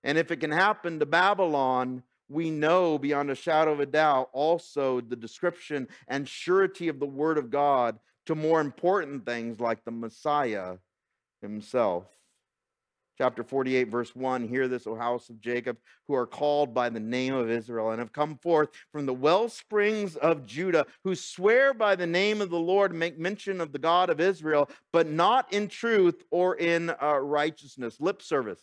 [0.03, 4.31] And if it can happen to Babylon, we know beyond a shadow of a doubt
[4.33, 9.85] also the description and surety of the Word of God to more important things like
[9.85, 10.77] the Messiah
[11.43, 12.07] himself.
[13.17, 15.77] Chapter 48, verse 1 Hear this, O house of Jacob,
[16.09, 19.49] who are called by the name of Israel, and have come forth from the well
[19.49, 23.79] springs of Judah, who swear by the name of the Lord, make mention of the
[23.79, 28.01] God of Israel, but not in truth or in uh, righteousness.
[28.01, 28.61] Lip service.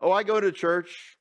[0.00, 1.17] Oh, I go to church.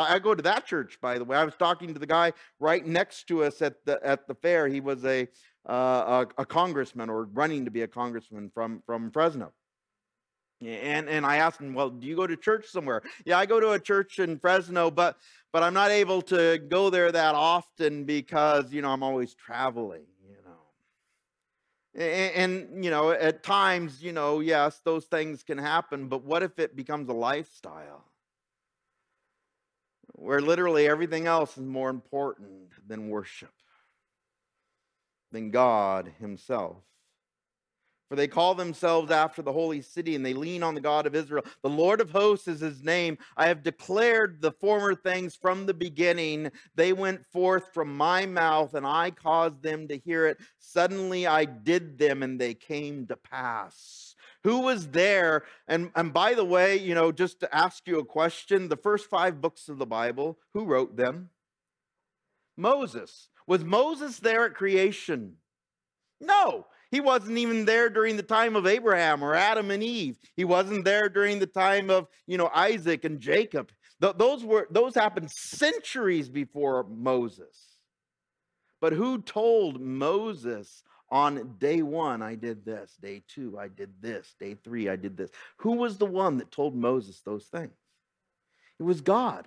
[0.00, 1.36] I go to that church, by the way.
[1.36, 4.68] I was talking to the guy right next to us at the at the fair.
[4.68, 5.28] He was a
[5.68, 9.52] uh, a, a, congressman or running to be a congressman from from Fresno.
[10.62, 13.02] And and I asked him, well, do you go to church somewhere?
[13.24, 15.16] Yeah, I go to a church in Fresno, but
[15.52, 20.06] but I'm not able to go there that often because you know I'm always traveling.
[20.28, 26.08] You know, And, and, you know, at times, you know, yes, those things can happen,
[26.08, 28.04] but what if it becomes a lifestyle?
[30.18, 33.52] Where literally everything else is more important than worship,
[35.30, 36.78] than God Himself.
[38.08, 41.14] For they call themselves after the holy city and they lean on the God of
[41.16, 41.44] Israel.
[41.62, 43.18] The Lord of hosts is his name.
[43.36, 46.52] I have declared the former things from the beginning.
[46.76, 50.38] They went forth from my mouth and I caused them to hear it.
[50.60, 54.14] Suddenly I did them and they came to pass.
[54.46, 55.42] Who was there?
[55.66, 59.10] And, and by the way, you know, just to ask you a question the first
[59.10, 61.30] five books of the Bible, who wrote them?
[62.56, 63.28] Moses.
[63.48, 65.38] Was Moses there at creation?
[66.20, 66.68] No.
[66.92, 70.16] He wasn't even there during the time of Abraham or Adam and Eve.
[70.36, 73.72] He wasn't there during the time of, you know, Isaac and Jacob.
[74.00, 77.78] Th- those were those happened centuries before Moses.
[78.80, 84.34] But who told Moses on day 1 I did this, day 2 I did this,
[84.38, 85.30] day 3 I did this?
[85.58, 87.74] Who was the one that told Moses those things?
[88.78, 89.46] It was God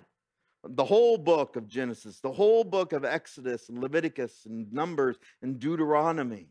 [0.64, 5.58] the whole book of Genesis, the whole book of Exodus and Leviticus and Numbers and
[5.58, 6.48] Deuteronomy.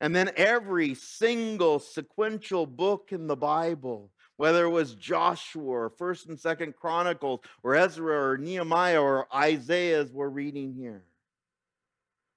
[0.00, 6.26] And then every single sequential book in the Bible, whether it was Joshua or First
[6.26, 11.04] and Second Chronicles or Ezra or Nehemiah or Isaiah, as we're reading here.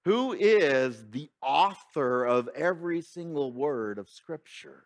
[0.09, 4.81] Who is the author of every single word of Scripture?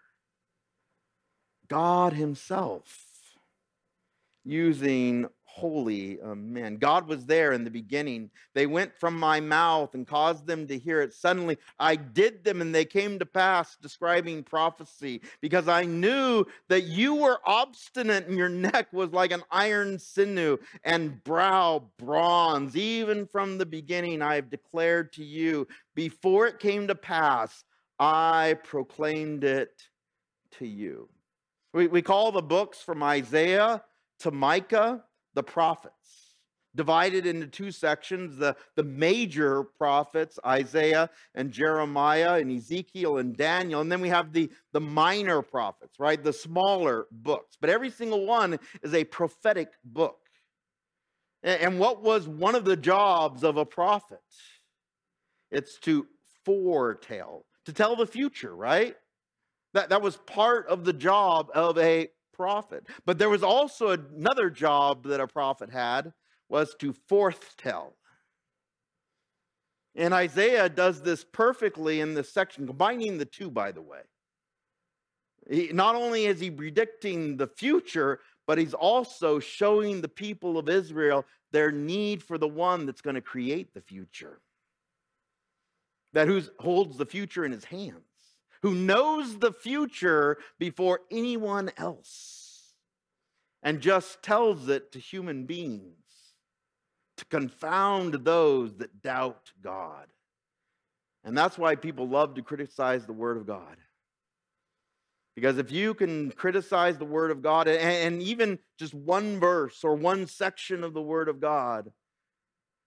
[1.69, 2.93] God Himself,
[4.43, 6.78] using holy um, men.
[6.78, 8.32] God was there in the beginning.
[8.56, 11.14] They went from my mouth and caused them to hear it.
[11.14, 16.86] Suddenly I did them and they came to pass, describing prophecy, because I knew that
[16.86, 22.76] you were obstinate and your neck was like an iron sinew and brow bronze.
[22.76, 27.64] Even from the beginning, I have declared to you, before it came to pass,
[27.99, 29.84] I proclaimed it
[30.58, 31.10] to you.
[31.74, 33.84] We, we call the books from Isaiah
[34.22, 35.04] to Micah
[35.34, 36.34] the prophets
[36.76, 43.82] divided into two sections the, the major prophets isaiah and jeremiah and ezekiel and daniel
[43.82, 46.24] and then we have the, the minor prophets right?
[46.24, 50.18] The smaller books but every single one is a prophetic book.
[51.44, 54.20] And, and what was one of the jobs of a prophet?
[55.52, 56.08] It's to
[56.46, 58.96] foretell to tell the future right?
[59.74, 62.86] That, that was part of the job of a prophet.
[63.06, 66.12] But there was also another job that a prophet had
[66.50, 67.96] was to foretell.
[69.96, 74.02] And Isaiah does this perfectly in this section, combining the two, by the way.
[75.50, 80.70] He, not only is he predicting the future, but he's also showing the people of
[80.70, 84.40] Israel their need for the one that's going to create the future,
[86.14, 88.12] that who holds the future in his hands
[88.64, 92.74] who knows the future before anyone else
[93.61, 95.97] and just tells it to human beings
[97.18, 100.07] to confound those that doubt God.
[101.26, 103.78] And that's why people love to criticize the Word of God.
[105.36, 109.95] Because if you can criticize the Word of God and even just one verse or
[109.95, 111.91] one section of the Word of God,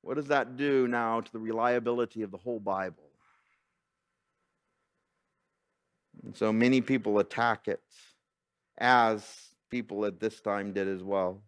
[0.01, 3.06] what does that do now to the reliability of the whole Bible?
[6.27, 7.81] And so many people attack it,
[8.79, 9.25] as
[9.71, 11.41] people at this time did as well.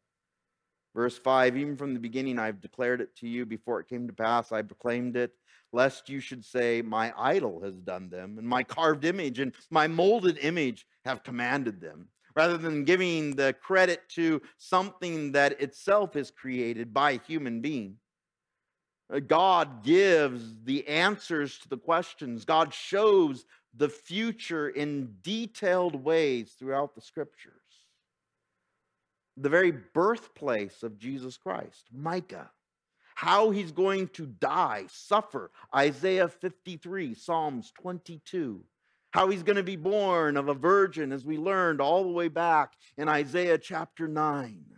[0.94, 3.44] Verse 5 Even from the beginning, I've declared it to you.
[3.44, 5.32] Before it came to pass, I proclaimed it,
[5.72, 9.88] lest you should say, My idol has done them, and my carved image and my
[9.88, 12.06] molded image have commanded them.
[12.36, 17.96] Rather than giving the credit to something that itself is created by a human being.
[19.12, 22.44] Uh, God gives the answers to the questions.
[22.44, 23.44] God shows
[23.78, 27.52] the future in detailed ways throughout the scriptures.
[29.36, 32.50] The very birthplace of Jesus Christ, Micah,
[33.14, 38.64] how he's going to die, suffer, Isaiah 53, Psalms 22,
[39.12, 42.28] how he's going to be born of a virgin, as we learned all the way
[42.28, 44.77] back in Isaiah chapter 9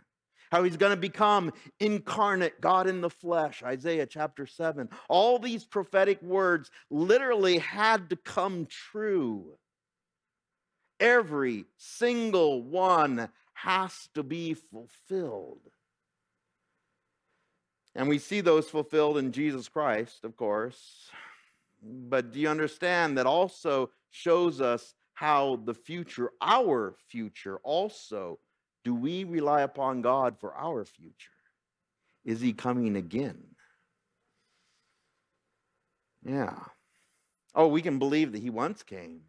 [0.51, 4.89] how he's going to become incarnate, God in the flesh, Isaiah chapter 7.
[5.07, 9.57] All these prophetic words literally had to come true.
[10.99, 15.61] Every single one has to be fulfilled.
[17.95, 21.09] And we see those fulfilled in Jesus Christ, of course.
[21.81, 28.39] But do you understand that also shows us how the future, our future, also
[28.83, 31.31] do we rely upon God for our future?
[32.25, 33.43] Is He coming again?
[36.23, 36.55] Yeah.
[37.53, 39.21] Oh, we can believe that he once came.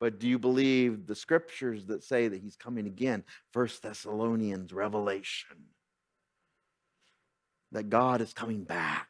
[0.00, 3.24] But do you believe the scriptures that say that he's coming again?
[3.52, 5.56] First Thessalonians, Revelation.
[7.72, 9.08] That God is coming back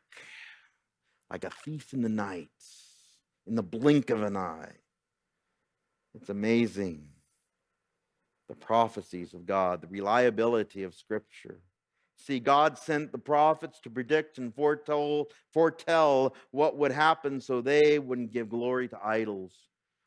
[1.30, 2.50] like a thief in the night,
[3.46, 4.72] in the blink of an eye.
[6.14, 7.08] It's amazing.
[8.48, 11.60] The prophecies of God, the reliability of Scripture.
[12.16, 17.98] See, God sent the prophets to predict and foretell, foretell what would happen so they
[17.98, 19.54] wouldn't give glory to idols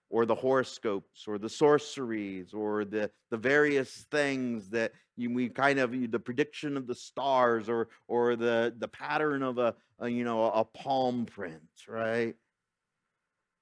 [0.09, 5.79] or the horoscopes or the sorceries or the, the various things that you, we kind
[5.79, 10.23] of the prediction of the stars or or the the pattern of a, a you
[10.23, 12.35] know a palm print right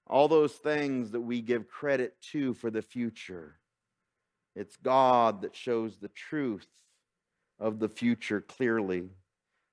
[0.08, 3.58] all those things that we give credit to for the future
[4.56, 6.68] it's god that shows the truth
[7.60, 9.10] of the future clearly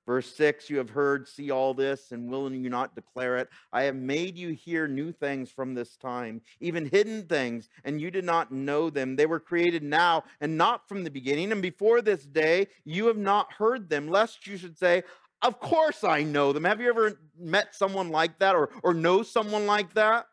[0.06, 3.48] Verse 6 You have heard, see all this, and will you not declare it?
[3.72, 8.10] I have made you hear new things from this time, even hidden things, and you
[8.10, 9.16] did not know them.
[9.16, 11.52] They were created now and not from the beginning.
[11.52, 15.04] And before this day, you have not heard them, lest you should say,
[15.40, 16.64] Of course I know them.
[16.64, 20.26] Have you ever met someone like that or, or know someone like that?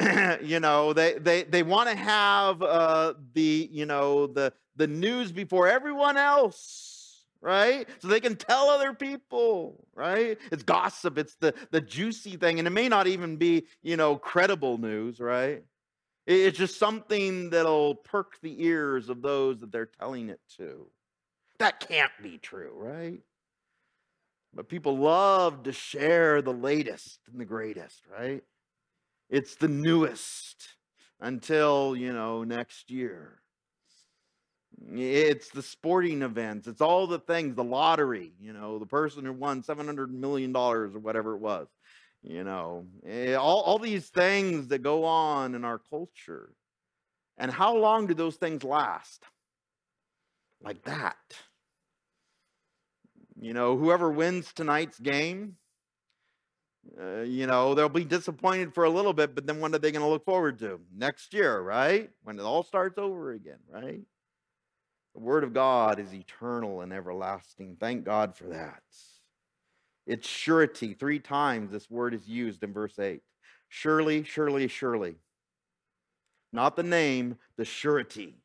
[0.42, 5.32] you know they they they want to have uh the you know the the news
[5.32, 7.00] before everyone else
[7.42, 7.88] right?
[8.00, 10.38] So they can tell other people, right?
[10.52, 14.16] It's gossip, it's the, the juicy thing, and it may not even be, you know,
[14.16, 15.64] credible news, right?
[16.26, 20.86] It's just something that'll perk the ears of those that they're telling it to.
[21.58, 23.20] That can't be true, right?
[24.54, 28.42] But people love to share the latest and the greatest, right?
[29.30, 30.74] It's the newest
[31.20, 33.38] until, you know, next year.
[34.92, 36.66] It's the sporting events.
[36.66, 40.88] It's all the things, the lottery, you know, the person who won $700 million or
[40.88, 41.68] whatever it was,
[42.22, 46.52] you know, eh, all, all these things that go on in our culture.
[47.38, 49.22] And how long do those things last?
[50.62, 51.16] Like that.
[53.40, 55.56] You know, whoever wins tonight's game,
[56.98, 59.92] uh, you know, they'll be disappointed for a little bit, but then what are they
[59.92, 60.80] going to look forward to?
[60.96, 62.10] Next year, right?
[62.22, 64.00] When it all starts over again, right?
[65.14, 67.76] The Word of God is eternal and everlasting.
[67.80, 68.82] Thank God for that.
[70.06, 70.94] It's surety.
[70.94, 73.22] Three times this word is used in verse 8.
[73.68, 75.16] Surely, surely, surely.
[76.52, 78.36] Not the name, the surety.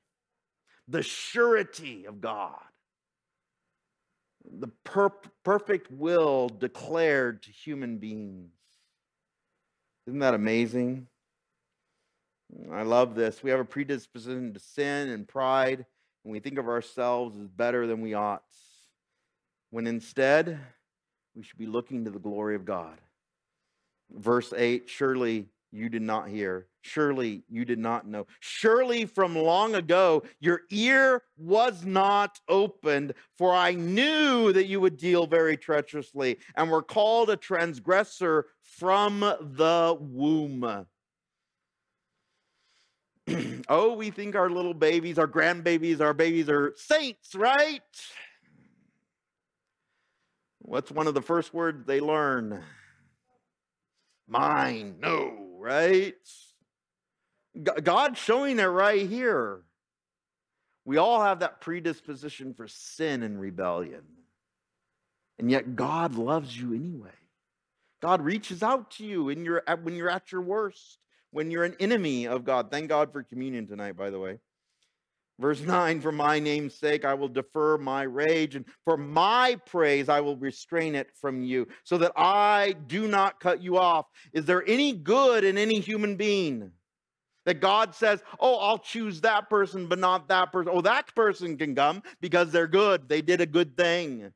[0.87, 2.61] The surety of God.
[4.59, 5.09] The per-
[5.43, 8.51] perfect will declared to human beings.
[10.07, 11.07] Isn't that amazing?
[12.71, 13.41] I love this.
[13.41, 15.85] We have a predisposition to sin and pride
[16.25, 18.43] and we think of ourselves as better than we ought,
[19.69, 20.59] when instead
[21.35, 22.97] we should be looking to the glory of God.
[24.11, 26.67] Verse 8 Surely you did not hear.
[26.81, 28.27] Surely you did not know.
[28.39, 34.97] Surely from long ago your ear was not opened, for I knew that you would
[34.97, 40.85] deal very treacherously and were called a transgressor from the womb.
[43.69, 47.81] oh, we think our little babies, our grandbabies, our babies are saints, right?
[50.59, 52.63] What's one of the first words they learn?
[54.27, 56.13] Mine, no, right?
[57.83, 59.61] God's showing it right here.
[60.85, 64.03] We all have that predisposition for sin and rebellion.
[65.39, 67.09] And yet God loves you anyway.
[68.01, 70.99] God reaches out to you when you're when you're at your worst
[71.35, 72.71] when you're an enemy of God.
[72.71, 74.39] Thank God for communion tonight, by the way.
[75.37, 80.07] Verse 9, for my name's sake, I will defer my rage, and for my praise,
[80.07, 84.05] I will restrain it from you, so that I do not cut you off.
[84.31, 86.71] Is there any good in any human being?
[87.45, 90.71] That God says, oh, I'll choose that person, but not that person.
[90.73, 93.07] Oh, that person can come because they're good.
[93.07, 94.31] They did a good thing.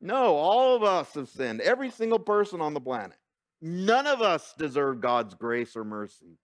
[0.00, 1.60] No, all of us have sinned.
[1.62, 3.16] Every single person on the planet.
[3.62, 6.36] None of us deserve God's grace or mercy.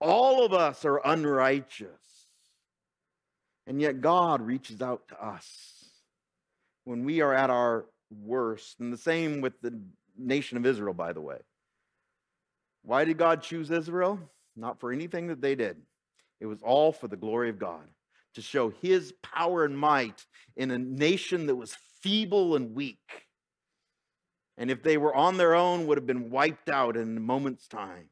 [0.00, 1.88] All of us are unrighteous.
[3.70, 5.46] And yet God reaches out to us
[6.86, 8.80] when we are at our worst.
[8.80, 9.80] And the same with the
[10.18, 11.38] nation of Israel, by the way.
[12.82, 14.18] Why did God choose Israel?
[14.56, 15.76] Not for anything that they did,
[16.40, 17.86] it was all for the glory of God,
[18.34, 22.98] to show his power and might in a nation that was feeble and weak
[24.56, 27.68] and if they were on their own would have been wiped out in a moment's
[27.68, 28.08] time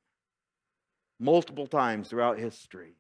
[1.19, 2.93] multiple times throughout history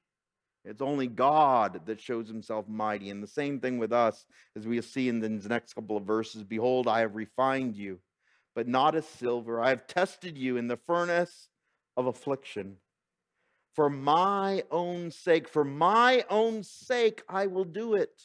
[0.69, 4.81] it's only god that shows himself mighty and the same thing with us as we
[4.81, 7.99] see in the next couple of verses behold i have refined you
[8.59, 9.61] but not as silver.
[9.61, 11.47] I have tested you in the furnace
[11.97, 12.79] of affliction.
[13.77, 18.21] For my own sake, for my own sake, I will do it.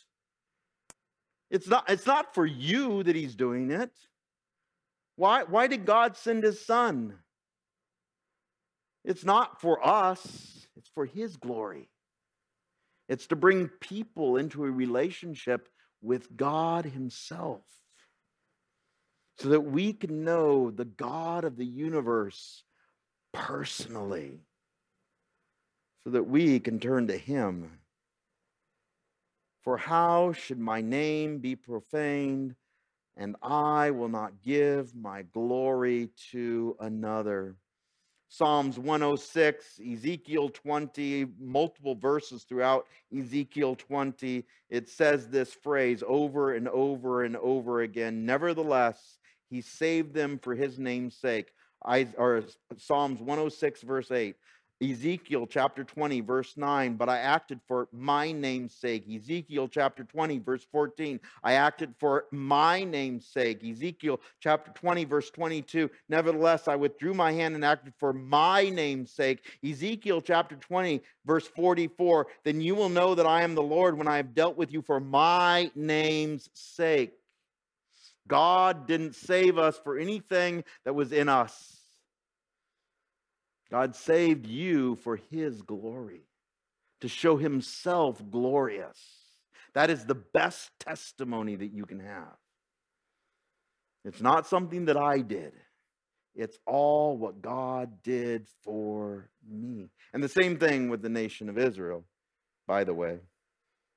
[1.52, 3.92] It's not, it's not for you that he's doing it.
[5.18, 7.14] Why, why did God send his son?
[9.06, 11.90] It's not for us, it's for his glory.
[13.14, 15.70] It's to bring people into a relationship
[16.02, 17.62] with God himself
[19.38, 22.64] so that we can know the God of the universe
[23.32, 24.40] personally,
[26.04, 27.78] so that we can turn to him.
[29.62, 32.56] For how should my name be profaned?
[33.16, 37.58] And I will not give my glory to another.
[38.34, 44.44] Psalms 106, Ezekiel 20, multiple verses throughout Ezekiel 20.
[44.72, 48.26] It says this phrase over and over and over again.
[48.26, 49.20] Nevertheless,
[49.52, 51.54] he saved them for his name's sake.
[51.86, 52.42] I, or
[52.76, 54.36] Psalms 106, verse 8.
[54.84, 59.06] Ezekiel chapter 20, verse 9, but I acted for my name's sake.
[59.10, 63.64] Ezekiel chapter 20, verse 14, I acted for my name's sake.
[63.64, 69.12] Ezekiel chapter 20, verse 22, nevertheless, I withdrew my hand and acted for my name's
[69.12, 69.40] sake.
[69.64, 74.08] Ezekiel chapter 20, verse 44, then you will know that I am the Lord when
[74.08, 77.14] I have dealt with you for my name's sake.
[78.28, 81.83] God didn't save us for anything that was in us.
[83.74, 86.28] God saved you for his glory,
[87.02, 89.00] to show himself glorious.
[89.74, 92.38] That is the best testimony that you can have.
[94.06, 95.54] It's not something that I did.
[96.36, 99.90] It's all what God did for me.
[100.14, 102.06] And the same thing with the nation of Israel,
[102.68, 103.18] by the way.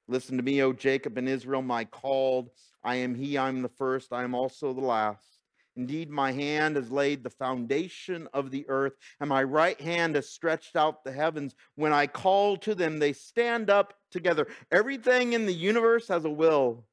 [0.09, 2.49] Listen to me, O Jacob and Israel, my called.
[2.83, 5.36] I am he, I am the first, I am also the last.
[5.77, 10.29] Indeed, my hand has laid the foundation of the earth, and my right hand has
[10.29, 11.55] stretched out the heavens.
[11.75, 14.47] When I call to them, they stand up together.
[14.73, 16.87] Everything in the universe has a will.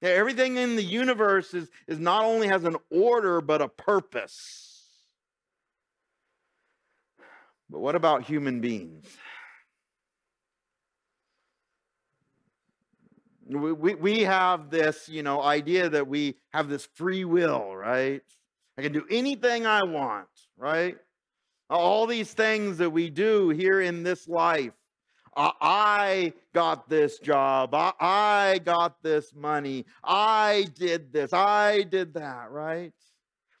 [0.00, 4.72] Everything in the universe is, is not only has an order, but a purpose.
[7.68, 9.06] But what about human beings?
[13.60, 18.22] We, we, we have this, you know, idea that we have this free will, right?
[18.78, 20.96] I can do anything I want, right?
[21.68, 24.72] All these things that we do here in this life.
[25.34, 27.70] I got this job.
[27.74, 29.86] I got this money.
[30.04, 31.32] I did this.
[31.32, 32.92] I did that, right?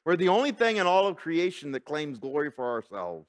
[0.04, 3.26] We're the only thing in all of creation that claims glory for ourselves.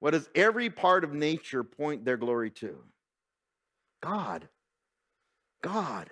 [0.00, 2.76] What does every part of nature point their glory to?
[4.02, 4.48] God.
[5.62, 6.10] God.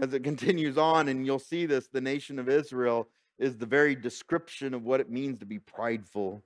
[0.00, 3.94] As it continues on, and you'll see this, the nation of Israel is the very
[3.94, 6.42] description of what it means to be prideful.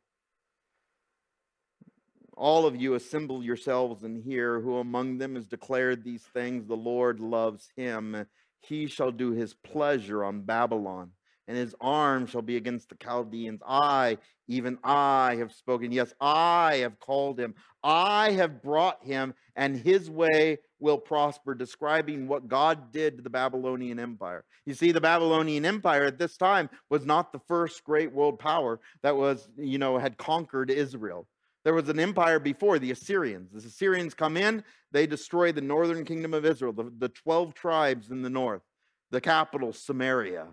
[2.36, 6.66] All of you assemble yourselves and hear who among them has declared these things.
[6.66, 8.26] The Lord loves him.
[8.61, 11.11] He shall do his pleasure on Babylon
[11.51, 13.61] and his arm shall be against the Chaldeans.
[13.66, 15.90] I, even I, have spoken.
[15.90, 17.57] Yes, I have called him.
[17.82, 23.30] I have brought him, and his way will prosper, describing what God did to the
[23.30, 24.44] Babylonian Empire.
[24.64, 28.78] You see, the Babylonian Empire at this time was not the first great world power
[29.03, 31.26] that was, you know, had conquered Israel.
[31.64, 33.51] There was an empire before, the Assyrians.
[33.51, 38.12] The Assyrians come in, they destroy the northern kingdom of Israel, the, the 12 tribes
[38.12, 38.62] in the north,
[39.11, 40.46] the capital, Samaria.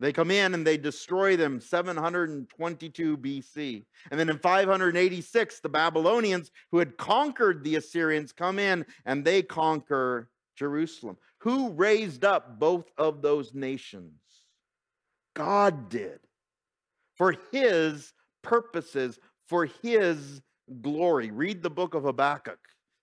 [0.00, 3.84] They come in and they destroy them 722 BC.
[4.10, 9.42] And then in 586, the Babylonians, who had conquered the Assyrians, come in and they
[9.42, 11.18] conquer Jerusalem.
[11.40, 14.14] Who raised up both of those nations?
[15.34, 16.20] God did.
[17.16, 20.40] For his purposes, for his
[20.80, 21.30] glory.
[21.30, 22.58] Read the book of Habakkuk,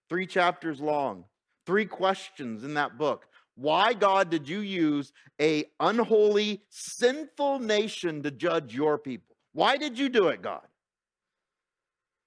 [0.10, 1.26] three chapters long,
[1.68, 3.28] three questions in that book.
[3.58, 9.36] Why, God, did you use a unholy, sinful nation to judge your people?
[9.54, 10.62] Why did you do it, God?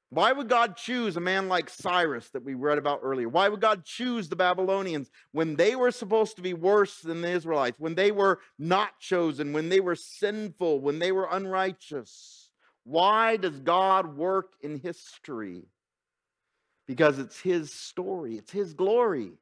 [0.09, 3.29] Why would God choose a man like Cyrus that we read about earlier?
[3.29, 7.31] Why would God choose the Babylonians when they were supposed to be worse than the
[7.31, 12.51] Israelites, when they were not chosen, when they were sinful, when they were unrighteous?
[12.83, 15.63] Why does God work in history?
[16.89, 19.35] Because it's His story, it's His glory.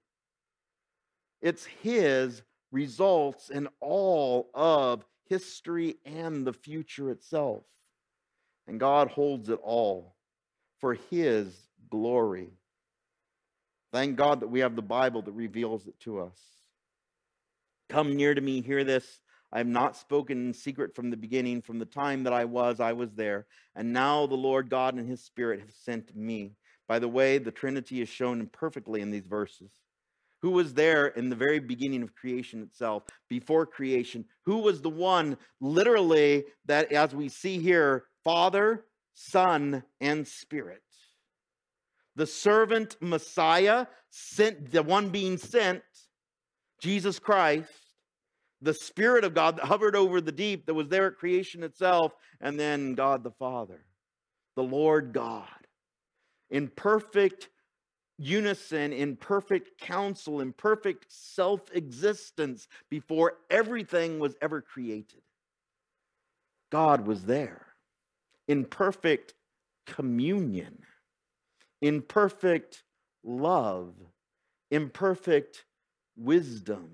[1.41, 7.65] It's His results in all of history and the future itself.
[8.67, 10.15] And God holds it all
[10.81, 11.55] for His
[11.91, 12.51] glory.
[13.93, 16.39] Thank God that we have the Bible that reveals it to us.
[17.89, 19.21] Come near to me, hear this.
[19.51, 22.81] I have not spoken in secret from the beginning, from the time that I was,
[22.81, 23.47] I was there.
[23.75, 26.53] And now the Lord God and his Spirit have sent me.
[26.87, 29.71] By the way, the Trinity is shown perfectly in these verses.
[30.43, 34.25] Who was there in the very beginning of creation itself, before creation?
[34.47, 38.85] Who was the one, literally, that as we see here, Father,
[39.15, 40.83] Son, and Spirit?
[42.15, 45.83] The servant Messiah, sent, the one being sent,
[46.81, 47.71] Jesus Christ,
[48.61, 52.13] the Spirit of God that hovered over the deep, that was there at creation itself,
[52.41, 53.85] and then God the Father,
[54.57, 55.49] the Lord God,
[56.51, 57.49] in perfect
[58.19, 65.23] unison, in perfect counsel, in perfect self existence before everything was ever created.
[66.71, 67.67] God was there
[68.49, 69.35] in perfect
[69.87, 70.79] communion,
[71.81, 72.83] in perfect
[73.25, 73.95] love,
[74.71, 75.65] in perfect
[76.17, 76.91] wisdom,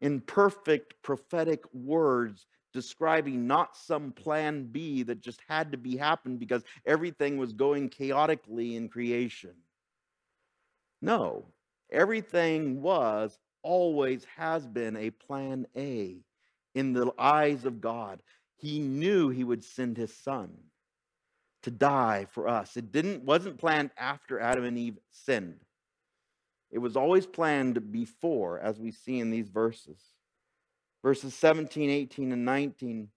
[0.00, 6.38] in perfect prophetic words describing not some plan B that just had to be happened
[6.38, 9.54] because everything was going chaotically in creation.
[11.06, 11.44] No,
[11.92, 16.16] everything was, always has been a plan A
[16.74, 18.20] in the eyes of God.
[18.56, 20.50] He knew he would send his son
[21.62, 22.76] to die for us.
[22.76, 25.60] It didn't wasn't planned after Adam and Eve sinned.
[26.72, 30.00] It was always planned before, as we see in these verses.
[31.04, 33.10] Verses 17, 18, and 19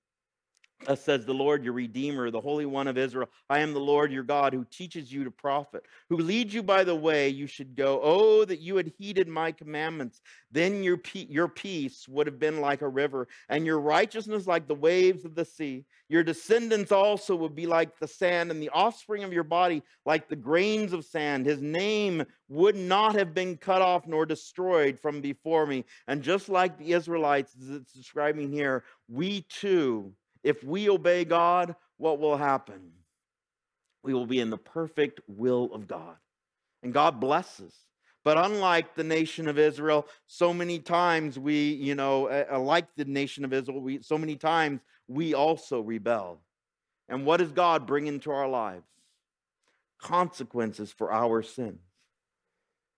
[0.85, 3.29] Thus says the Lord, your Redeemer, the Holy One of Israel.
[3.49, 6.85] I am the Lord your God who teaches you to profit, who leads you by
[6.85, 7.99] the way you should go.
[8.01, 10.21] Oh, that you had heeded my commandments.
[10.51, 14.75] Then your, your peace would have been like a river, and your righteousness like the
[14.75, 15.83] waves of the sea.
[16.07, 20.29] Your descendants also would be like the sand, and the offspring of your body like
[20.29, 21.45] the grains of sand.
[21.45, 25.83] His name would not have been cut off nor destroyed from before me.
[26.07, 30.13] And just like the Israelites, as it's describing here, we too
[30.43, 32.91] if we obey God, what will happen?
[34.03, 36.15] We will be in the perfect will of God.
[36.83, 37.73] And God blesses.
[38.23, 43.43] But unlike the nation of Israel, so many times we, you know, like the nation
[43.45, 46.41] of Israel, we, so many times we also rebel.
[47.07, 48.85] And what does God bring into our lives?
[49.99, 51.79] Consequences for our sins.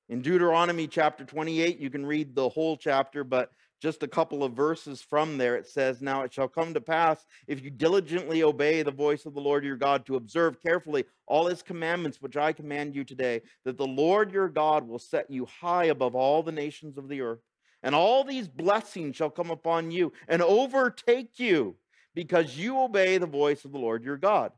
[0.10, 3.52] In Deuteronomy chapter 28, you can read the whole chapter, but
[3.82, 7.26] just a couple of verses from there, it says, Now it shall come to pass,
[7.48, 11.48] if you diligently obey the voice of the Lord your God, to observe carefully all
[11.48, 15.46] his commandments which I command you today, that the Lord your God will set you
[15.46, 17.42] high above all the nations of the earth.
[17.84, 21.76] And all these blessings shall come upon you and overtake you,
[22.14, 24.52] because you obey the voice of the Lord your God.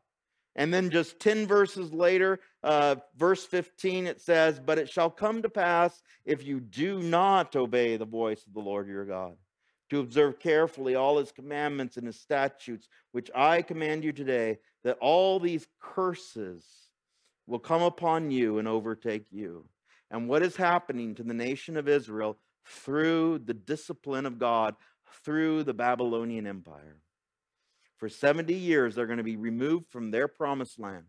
[0.55, 5.41] And then just 10 verses later, uh, verse 15, it says, But it shall come
[5.41, 9.35] to pass if you do not obey the voice of the Lord your God,
[9.89, 14.97] to observe carefully all his commandments and his statutes, which I command you today, that
[15.01, 16.65] all these curses
[17.47, 19.65] will come upon you and overtake you.
[20.09, 24.75] And what is happening to the nation of Israel through the discipline of God,
[25.25, 27.01] through the Babylonian Empire?
[27.97, 31.05] For 70 years, they're going to be removed from their promised land.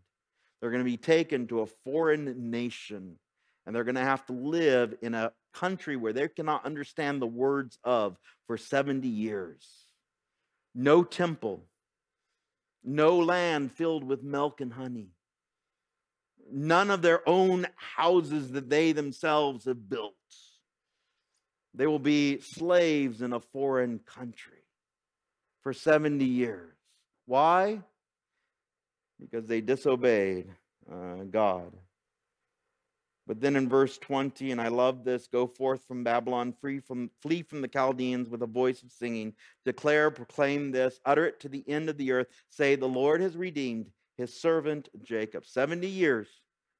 [0.59, 3.17] They're going to be taken to a foreign nation,
[3.65, 7.27] and they're going to have to live in a country where they cannot understand the
[7.27, 9.85] words of for 70 years.
[10.73, 11.63] No temple,
[12.83, 15.09] no land filled with milk and honey,
[16.51, 20.13] none of their own houses that they themselves have built.
[21.73, 24.63] They will be slaves in a foreign country
[25.61, 26.73] for 70 years.
[27.25, 27.81] Why?
[29.19, 30.47] Because they disobeyed
[30.91, 31.71] uh, God.
[33.27, 37.09] But then in verse 20, and I love this go forth from Babylon, free from,
[37.21, 39.33] flee from the Chaldeans with a voice of singing.
[39.65, 42.27] Declare, proclaim this, utter it to the end of the earth.
[42.49, 45.45] Say, The Lord has redeemed his servant Jacob.
[45.45, 46.27] 70 years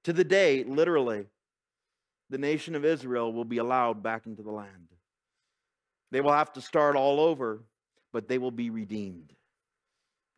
[0.04, 1.26] to the day, literally,
[2.30, 4.90] the nation of Israel will be allowed back into the land.
[6.12, 7.64] They will have to start all over,
[8.14, 9.34] but they will be redeemed.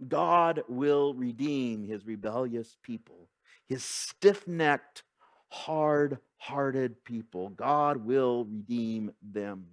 [0.06, 3.30] God will redeem his rebellious people,
[3.68, 5.04] his stiff necked,
[5.50, 7.50] hard hearted people.
[7.50, 9.66] God will redeem them.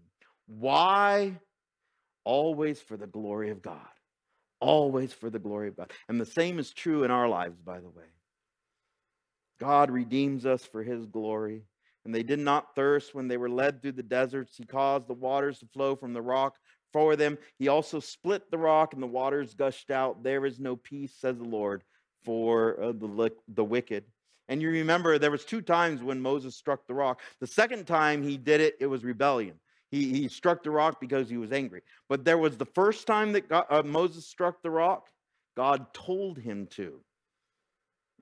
[0.47, 1.39] Why?
[2.25, 3.79] Always for the glory of God.
[4.61, 5.93] Always for the glory of God.
[6.09, 8.05] And the same is true in our lives, by the way.
[9.61, 11.63] God redeems us for his glory.
[12.05, 14.57] And they did not thirst when they were led through the deserts.
[14.57, 16.57] He caused the waters to flow from the rock
[16.95, 17.37] for them.
[17.59, 20.23] He also split the rock, and the waters gushed out.
[20.23, 21.83] There is no peace, says the Lord,
[22.25, 24.05] for uh, the, the wicked.
[24.49, 27.21] And you remember there was two times when Moses struck the rock.
[27.41, 29.57] The second time he did it, it was rebellion.
[29.91, 31.83] He, he struck the rock because he was angry.
[32.09, 35.09] But there was the first time that God, uh, Moses struck the rock,
[35.57, 37.01] God told him to.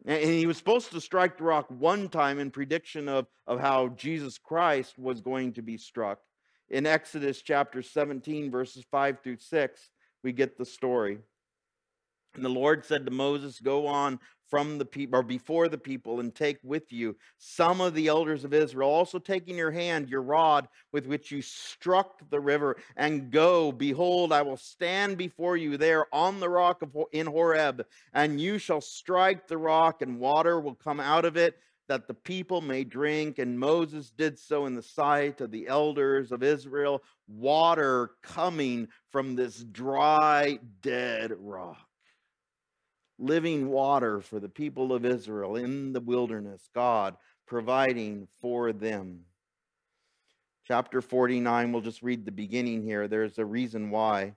[0.06, 3.88] And he was supposed to strike the rock one time in prediction of, of how
[3.88, 6.20] Jesus Christ was going to be struck.
[6.70, 9.90] In Exodus chapter 17, verses 5 through 6,
[10.22, 11.18] we get the story.
[12.34, 16.20] And the Lord said to Moses, Go on from the people or before the people
[16.20, 20.10] and take with you some of the elders of Israel, also take in your hand
[20.10, 23.72] your rod with which you struck the river, and go.
[23.72, 28.58] Behold, I will stand before you there on the rock of, in Horeb, and you
[28.58, 31.58] shall strike the rock, and water will come out of it.
[31.92, 33.38] That the people may drink.
[33.38, 39.36] And Moses did so in the sight of the elders of Israel, water coming from
[39.36, 41.86] this dry, dead rock
[43.18, 47.14] living water for the people of Israel in the wilderness, God
[47.46, 49.20] providing for them.
[50.66, 53.06] Chapter 49, we'll just read the beginning here.
[53.06, 54.32] There's a reason why.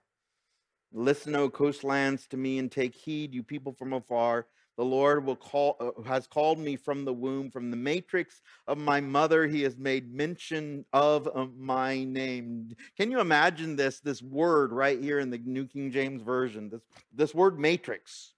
[0.91, 4.47] Listen, O coastlands, to me, and take heed, you people from afar.
[4.78, 8.78] The Lord will call, uh, has called me from the womb, from the matrix of
[8.78, 9.47] my mother.
[9.47, 12.76] He has made mention of uh, my name.
[12.97, 13.99] Can you imagine this?
[14.01, 16.69] This word right here in the New King James Version.
[16.69, 16.82] This
[17.13, 18.34] this word matrix.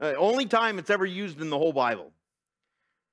[0.00, 2.12] Uh, only time it's ever used in the whole Bible.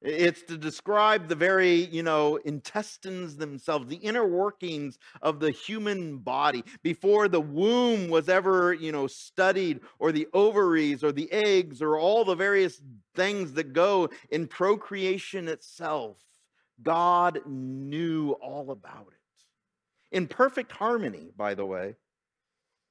[0.02, 6.20] It's to describe the very, you know, intestines themselves, the inner workings of the human
[6.20, 11.82] body before the womb was ever, you know, studied, or the ovaries, or the eggs,
[11.82, 12.80] or all the various
[13.16, 16.18] things that go in procreation itself.
[16.84, 20.16] God knew all about it.
[20.16, 21.96] In perfect harmony, by the way.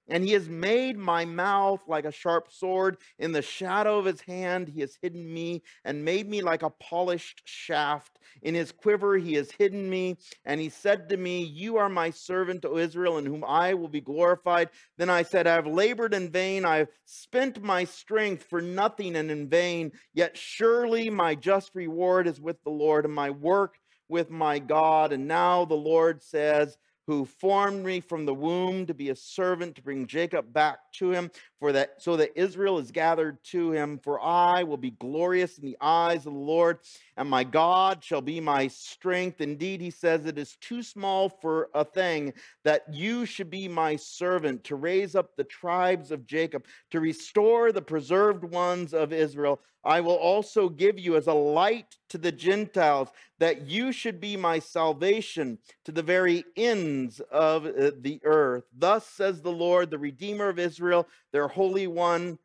[0.08, 2.98] And he has made my mouth like a sharp sword.
[3.18, 6.70] In the shadow of his hand, he has hidden me and made me like a
[6.70, 8.18] polished shaft.
[8.42, 10.16] In his quiver, he has hidden me.
[10.44, 13.88] And he said to me, You are my servant, O Israel, in whom I will
[13.88, 14.70] be glorified.
[14.96, 16.64] Then I said, I have labored in vain.
[16.64, 19.92] I have spent my strength for nothing and in vain.
[20.14, 23.78] Yet surely my just reward is with the Lord and my work
[24.08, 25.12] with my God.
[25.12, 26.76] And now the Lord says,
[27.06, 31.10] who formed me from the womb to be a servant to bring Jacob back to
[31.10, 35.58] him for that so that Israel is gathered to him for I will be glorious
[35.58, 36.78] in the eyes of the Lord
[37.16, 41.68] and my God shall be my strength indeed he says it is too small for
[41.74, 42.32] a thing
[42.64, 47.72] that you should be my servant to raise up the tribes of Jacob to restore
[47.72, 52.32] the preserved ones of Israel I will also give you as a light to the
[52.32, 58.64] Gentiles, that you should be my salvation to the very ends of uh, the earth.
[58.76, 62.38] Thus says the Lord, the Redeemer of Israel, their Holy One,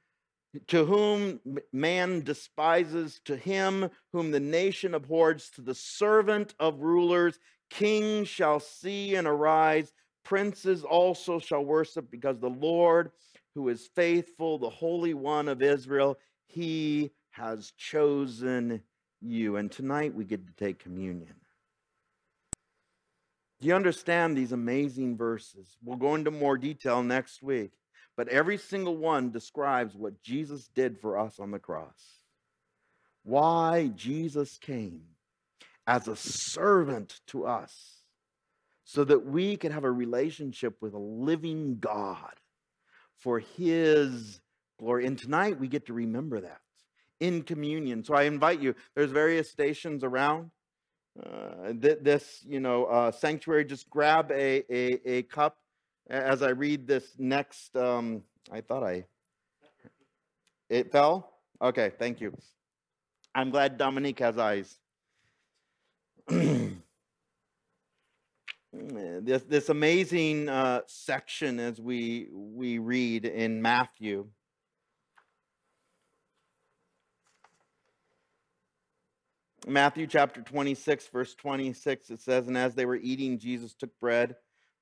[0.68, 1.40] to whom
[1.72, 7.40] man despises, to him whom the nation abhors, to the servant of rulers,
[7.70, 9.94] kings shall see and arise,
[10.26, 13.12] princes also shall worship, because the Lord,
[13.56, 16.18] who is faithful, the Holy One of Israel,
[16.48, 18.82] he has chosen
[19.22, 19.56] you.
[19.56, 21.36] And tonight we get to take communion.
[23.62, 25.78] Do you understand these amazing verses?
[25.82, 27.72] We'll go into more detail next week,
[28.18, 32.20] but every single one describes what Jesus did for us on the cross.
[33.24, 35.04] Why Jesus came
[35.88, 38.02] as a servant to us
[38.84, 42.34] so that we could have a relationship with a living God
[43.18, 44.42] for his
[44.80, 45.06] glory.
[45.06, 46.60] And tonight we get to remember that
[47.20, 48.04] in communion.
[48.04, 50.52] So I invite you, there's various stations around.
[51.22, 55.58] Uh, th- this, you know, uh, sanctuary, just grab a, a, a, cup
[56.10, 57.76] as I read this next.
[57.76, 59.06] Um, I thought I.
[60.70, 61.34] It fell?
[61.62, 62.36] Okay, thank you.
[63.36, 64.78] I'm glad Dominique has eyes.
[68.74, 74.28] this this amazing uh, section as we we read in Matthew.
[79.68, 84.36] Matthew chapter 26, verse 26, it says, And as they were eating, Jesus took bread,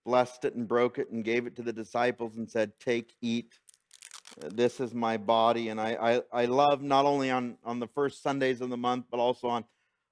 [0.06, 3.60] blessed it, and broke it, and gave it to the disciples, and said, Take, eat.
[4.44, 5.70] Uh, this is my body.
[5.70, 9.06] And I, I, I love not only on, on the first Sundays of the month,
[9.12, 9.66] but also on,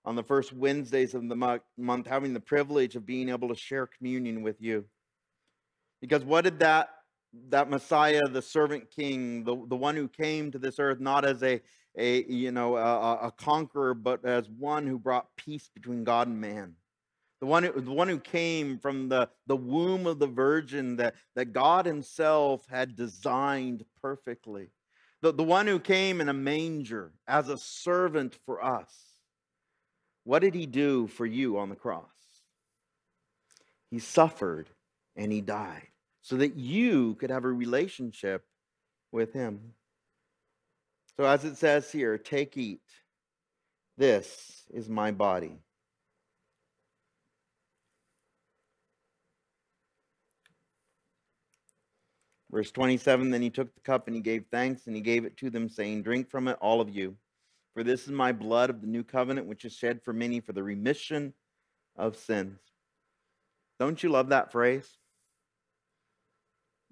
[0.05, 3.87] on the first Wednesdays of the month, having the privilege of being able to share
[3.87, 4.85] communion with you.
[6.01, 6.89] Because what did that
[7.49, 11.43] that Messiah, the servant king, the, the one who came to this earth not as
[11.43, 11.61] a
[11.97, 16.39] a you know a, a conqueror, but as one who brought peace between God and
[16.39, 16.75] man.
[17.39, 21.15] The one, who, the one who came from the, the womb of the virgin that,
[21.35, 24.71] that God Himself had designed perfectly.
[25.21, 28.91] The, the one who came in a manger as a servant for us.
[30.23, 32.05] What did He do for you on the cross?
[33.89, 34.69] He suffered
[35.15, 35.87] and he died
[36.21, 38.45] so that you could have a relationship
[39.11, 39.73] with him.
[41.15, 42.81] So, as it says here, take, eat.
[43.97, 45.57] This is my body.
[52.57, 55.37] Verse 27 Then he took the cup and he gave thanks and he gave it
[55.37, 57.15] to them, saying, Drink from it, all of you.
[57.75, 60.53] For this is my blood of the new covenant, which is shed for many for
[60.53, 61.35] the remission
[61.95, 62.57] of sins.
[63.79, 64.89] Don't you love that phrase?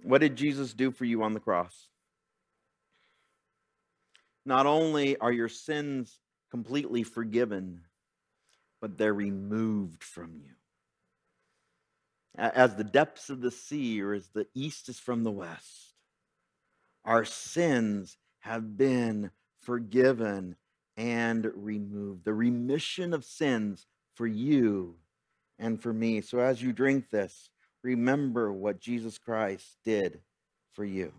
[0.03, 1.87] What did Jesus do for you on the cross?
[4.45, 6.19] Not only are your sins
[6.51, 7.81] completely forgiven,
[8.81, 10.51] but they're removed from you.
[12.37, 15.93] As the depths of the sea, or as the east is from the west,
[17.05, 19.31] our sins have been
[19.61, 20.55] forgiven
[20.97, 22.25] and removed.
[22.25, 24.95] The remission of sins for you
[25.59, 26.21] and for me.
[26.21, 27.49] So as you drink this,
[27.83, 30.19] remember what Jesus Christ did
[30.73, 31.13] for you.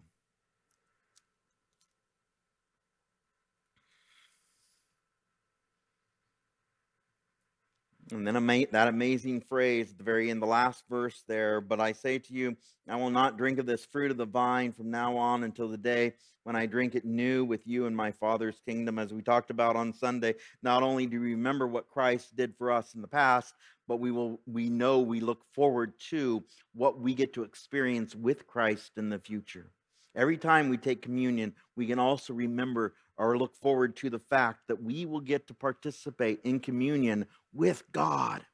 [8.13, 11.61] And then ama- that amazing phrase at the very end, the last verse there.
[11.61, 12.57] But I say to you,
[12.89, 15.77] I will not drink of this fruit of the vine from now on until the
[15.77, 19.01] day when I drink it new with you in my Father's kingdom.
[19.01, 22.71] As we talked about on Sunday, not only do we remember what Christ did for
[22.71, 23.53] us in the past,
[23.89, 26.45] but we will we know we look forward to
[26.75, 29.73] what we get to experience with Christ in the future.
[30.15, 34.69] Every time we take communion, we can also remember or look forward to the fact
[34.69, 38.45] that we will get to participate in communion with God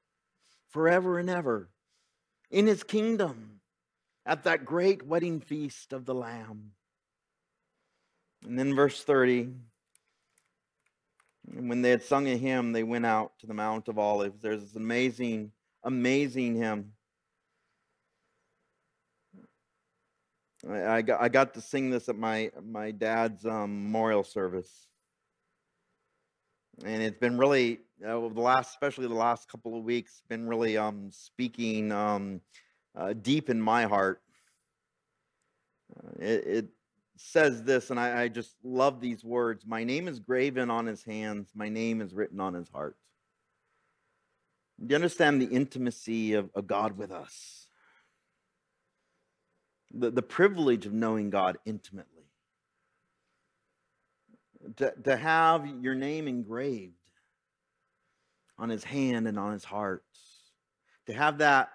[0.70, 1.68] forever and ever
[2.50, 3.60] in his kingdom
[4.24, 6.72] at that great wedding feast of the Lamb.
[8.44, 9.50] And then verse 30
[11.50, 14.40] and when they had sung a hymn, they went out to the Mount of Olives.
[14.40, 15.52] There's this amazing,
[15.82, 16.92] amazing hymn.
[20.70, 24.86] I, got, I got to sing this at my, my dad's um, memorial service.
[26.84, 30.76] And it's been really, uh, the last, especially the last couple of weeks, been really
[30.76, 32.40] um, speaking um,
[32.96, 34.22] uh, deep in my heart.
[35.96, 36.68] Uh, it, it
[37.16, 41.04] says this, and I, I, just love these words My name is graven on his
[41.04, 42.96] hands, my name is written on his heart.
[44.80, 47.61] Do you understand the intimacy of, of God with us?
[49.94, 52.06] The, the privilege of knowing God intimately.
[54.76, 56.94] To, to have your name engraved
[58.58, 60.04] on his hand and on his heart.
[61.06, 61.70] To have that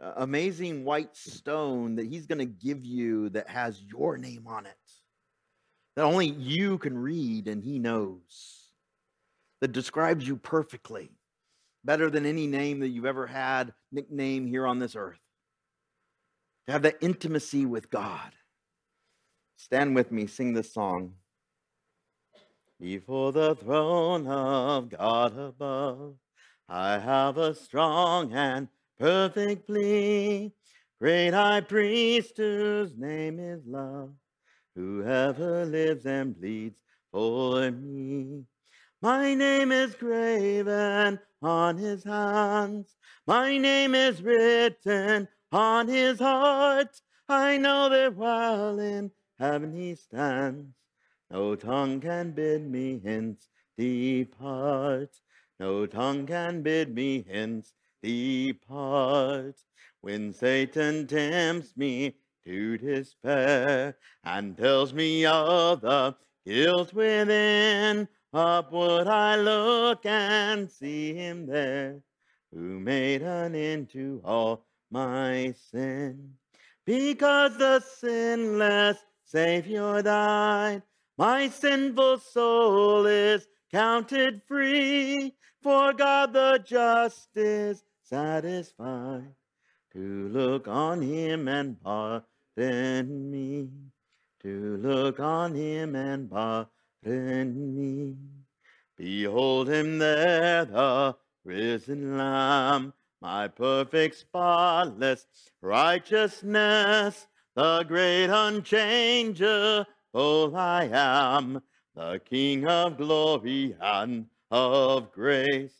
[0.00, 4.66] uh, amazing white stone that he's going to give you that has your name on
[4.66, 4.74] it
[5.96, 8.72] that only you can read and he knows,
[9.60, 11.10] that describes you perfectly,
[11.84, 15.20] better than any name that you've ever had, nickname here on this earth.
[16.66, 18.32] To have that intimacy with God.
[19.56, 21.14] Stand with me, sing this song.
[22.80, 26.14] Before the throne of God above,
[26.68, 30.52] I have a strong and perfect plea.
[30.98, 34.10] Great high priest whose name is love
[34.74, 36.78] whoever lives and bleeds
[37.12, 38.44] for me.
[39.02, 42.96] My name is graven on his hands.
[43.26, 47.00] My name is written on his heart.
[47.28, 50.74] I know that while in heaven he stands,
[51.30, 53.48] no tongue can bid me hence
[53.78, 55.20] depart.
[55.58, 57.72] No tongue can bid me hence
[58.02, 59.56] depart.
[60.00, 68.08] When Satan tempts me to despair and tells me of the guilt within.
[68.32, 72.00] Upward I look and see him there
[72.52, 76.34] who made an end to all my sin.
[76.84, 80.82] Because the sinless Savior died,
[81.16, 85.34] my sinful soul is counted free.
[85.62, 89.34] For God the just is satisfied
[89.92, 93.68] to look on him and pardon me,
[94.42, 98.16] to look on him and pardon me.
[98.96, 105.26] Behold him there, the risen Lamb, my perfect, spotless
[105.60, 109.86] righteousness, the great unchangeable
[110.56, 111.62] I am,
[111.94, 115.74] the King of glory and of grace.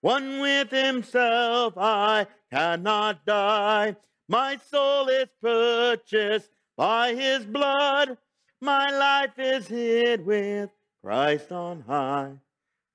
[0.00, 3.96] One with himself I cannot die,
[4.28, 8.16] my soul is purchased by his blood.
[8.60, 10.70] My life is hid with
[11.02, 12.32] Christ on high,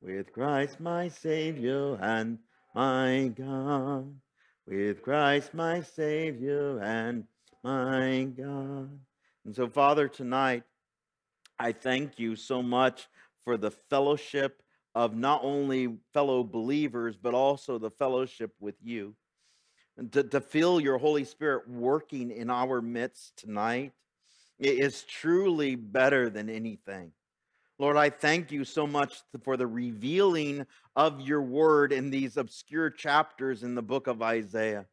[0.01, 2.39] with Christ my Savior and
[2.73, 4.13] my God,
[4.65, 7.25] with Christ my Savior and
[7.63, 8.99] my God.
[9.45, 10.63] And so, Father, tonight,
[11.59, 13.07] I thank you so much
[13.43, 14.61] for the fellowship
[14.95, 19.15] of not only fellow believers, but also the fellowship with you.
[19.97, 23.91] And to, to feel your Holy Spirit working in our midst tonight
[24.59, 27.11] is truly better than anything.
[27.81, 32.91] Lord, I thank you so much for the revealing of your word in these obscure
[32.91, 34.85] chapters in the book of Isaiah.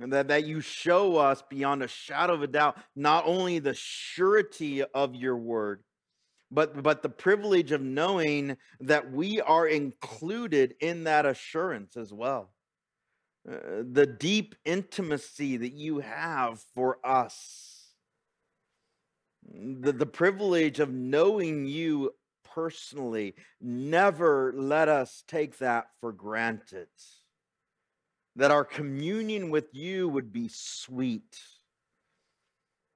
[0.00, 3.74] And that, that you show us beyond a shadow of a doubt not only the
[3.74, 5.82] surety of your word,
[6.50, 12.48] but, but the privilege of knowing that we are included in that assurance as well.
[13.46, 17.69] Uh, the deep intimacy that you have for us,
[19.50, 22.14] the, the privilege of knowing you
[22.44, 26.88] personally, never let us take that for granted.
[28.36, 31.38] That our communion with you would be sweet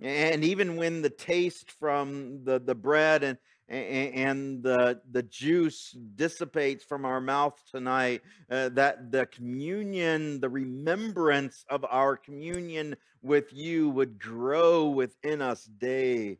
[0.00, 6.84] and even when the taste from the, the bread and, and the, the juice dissipates
[6.84, 13.88] from our mouth tonight, uh, that the communion, the remembrance of our communion with you
[13.90, 16.38] would grow within us day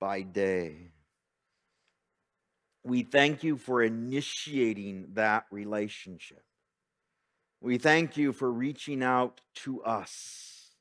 [0.00, 0.90] by day.
[2.84, 6.42] We thank you for initiating that relationship.
[7.60, 10.74] We thank you for reaching out to us.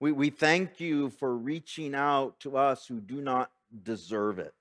[0.00, 3.50] We, we thank you for reaching out to us who do not
[3.82, 4.52] deserve it.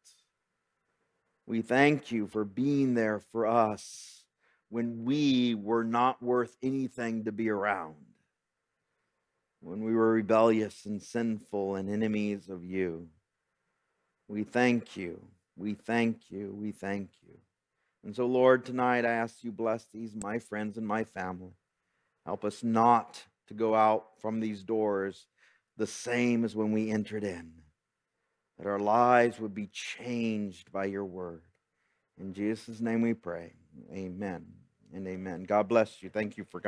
[1.47, 4.23] We thank you for being there for us
[4.69, 7.95] when we were not worth anything to be around,
[9.61, 13.07] when we were rebellious and sinful and enemies of you.
[14.27, 15.21] We thank you.
[15.57, 16.55] We thank you.
[16.59, 17.37] We thank you.
[18.03, 21.53] And so, Lord, tonight I ask you bless these, my friends and my family.
[22.25, 25.27] Help us not to go out from these doors
[25.77, 27.51] the same as when we entered in.
[28.57, 31.41] That our lives would be changed by your word.
[32.19, 33.53] In Jesus' name we pray.
[33.91, 34.45] Amen
[34.93, 35.43] and amen.
[35.43, 36.09] God bless you.
[36.09, 36.61] Thank you for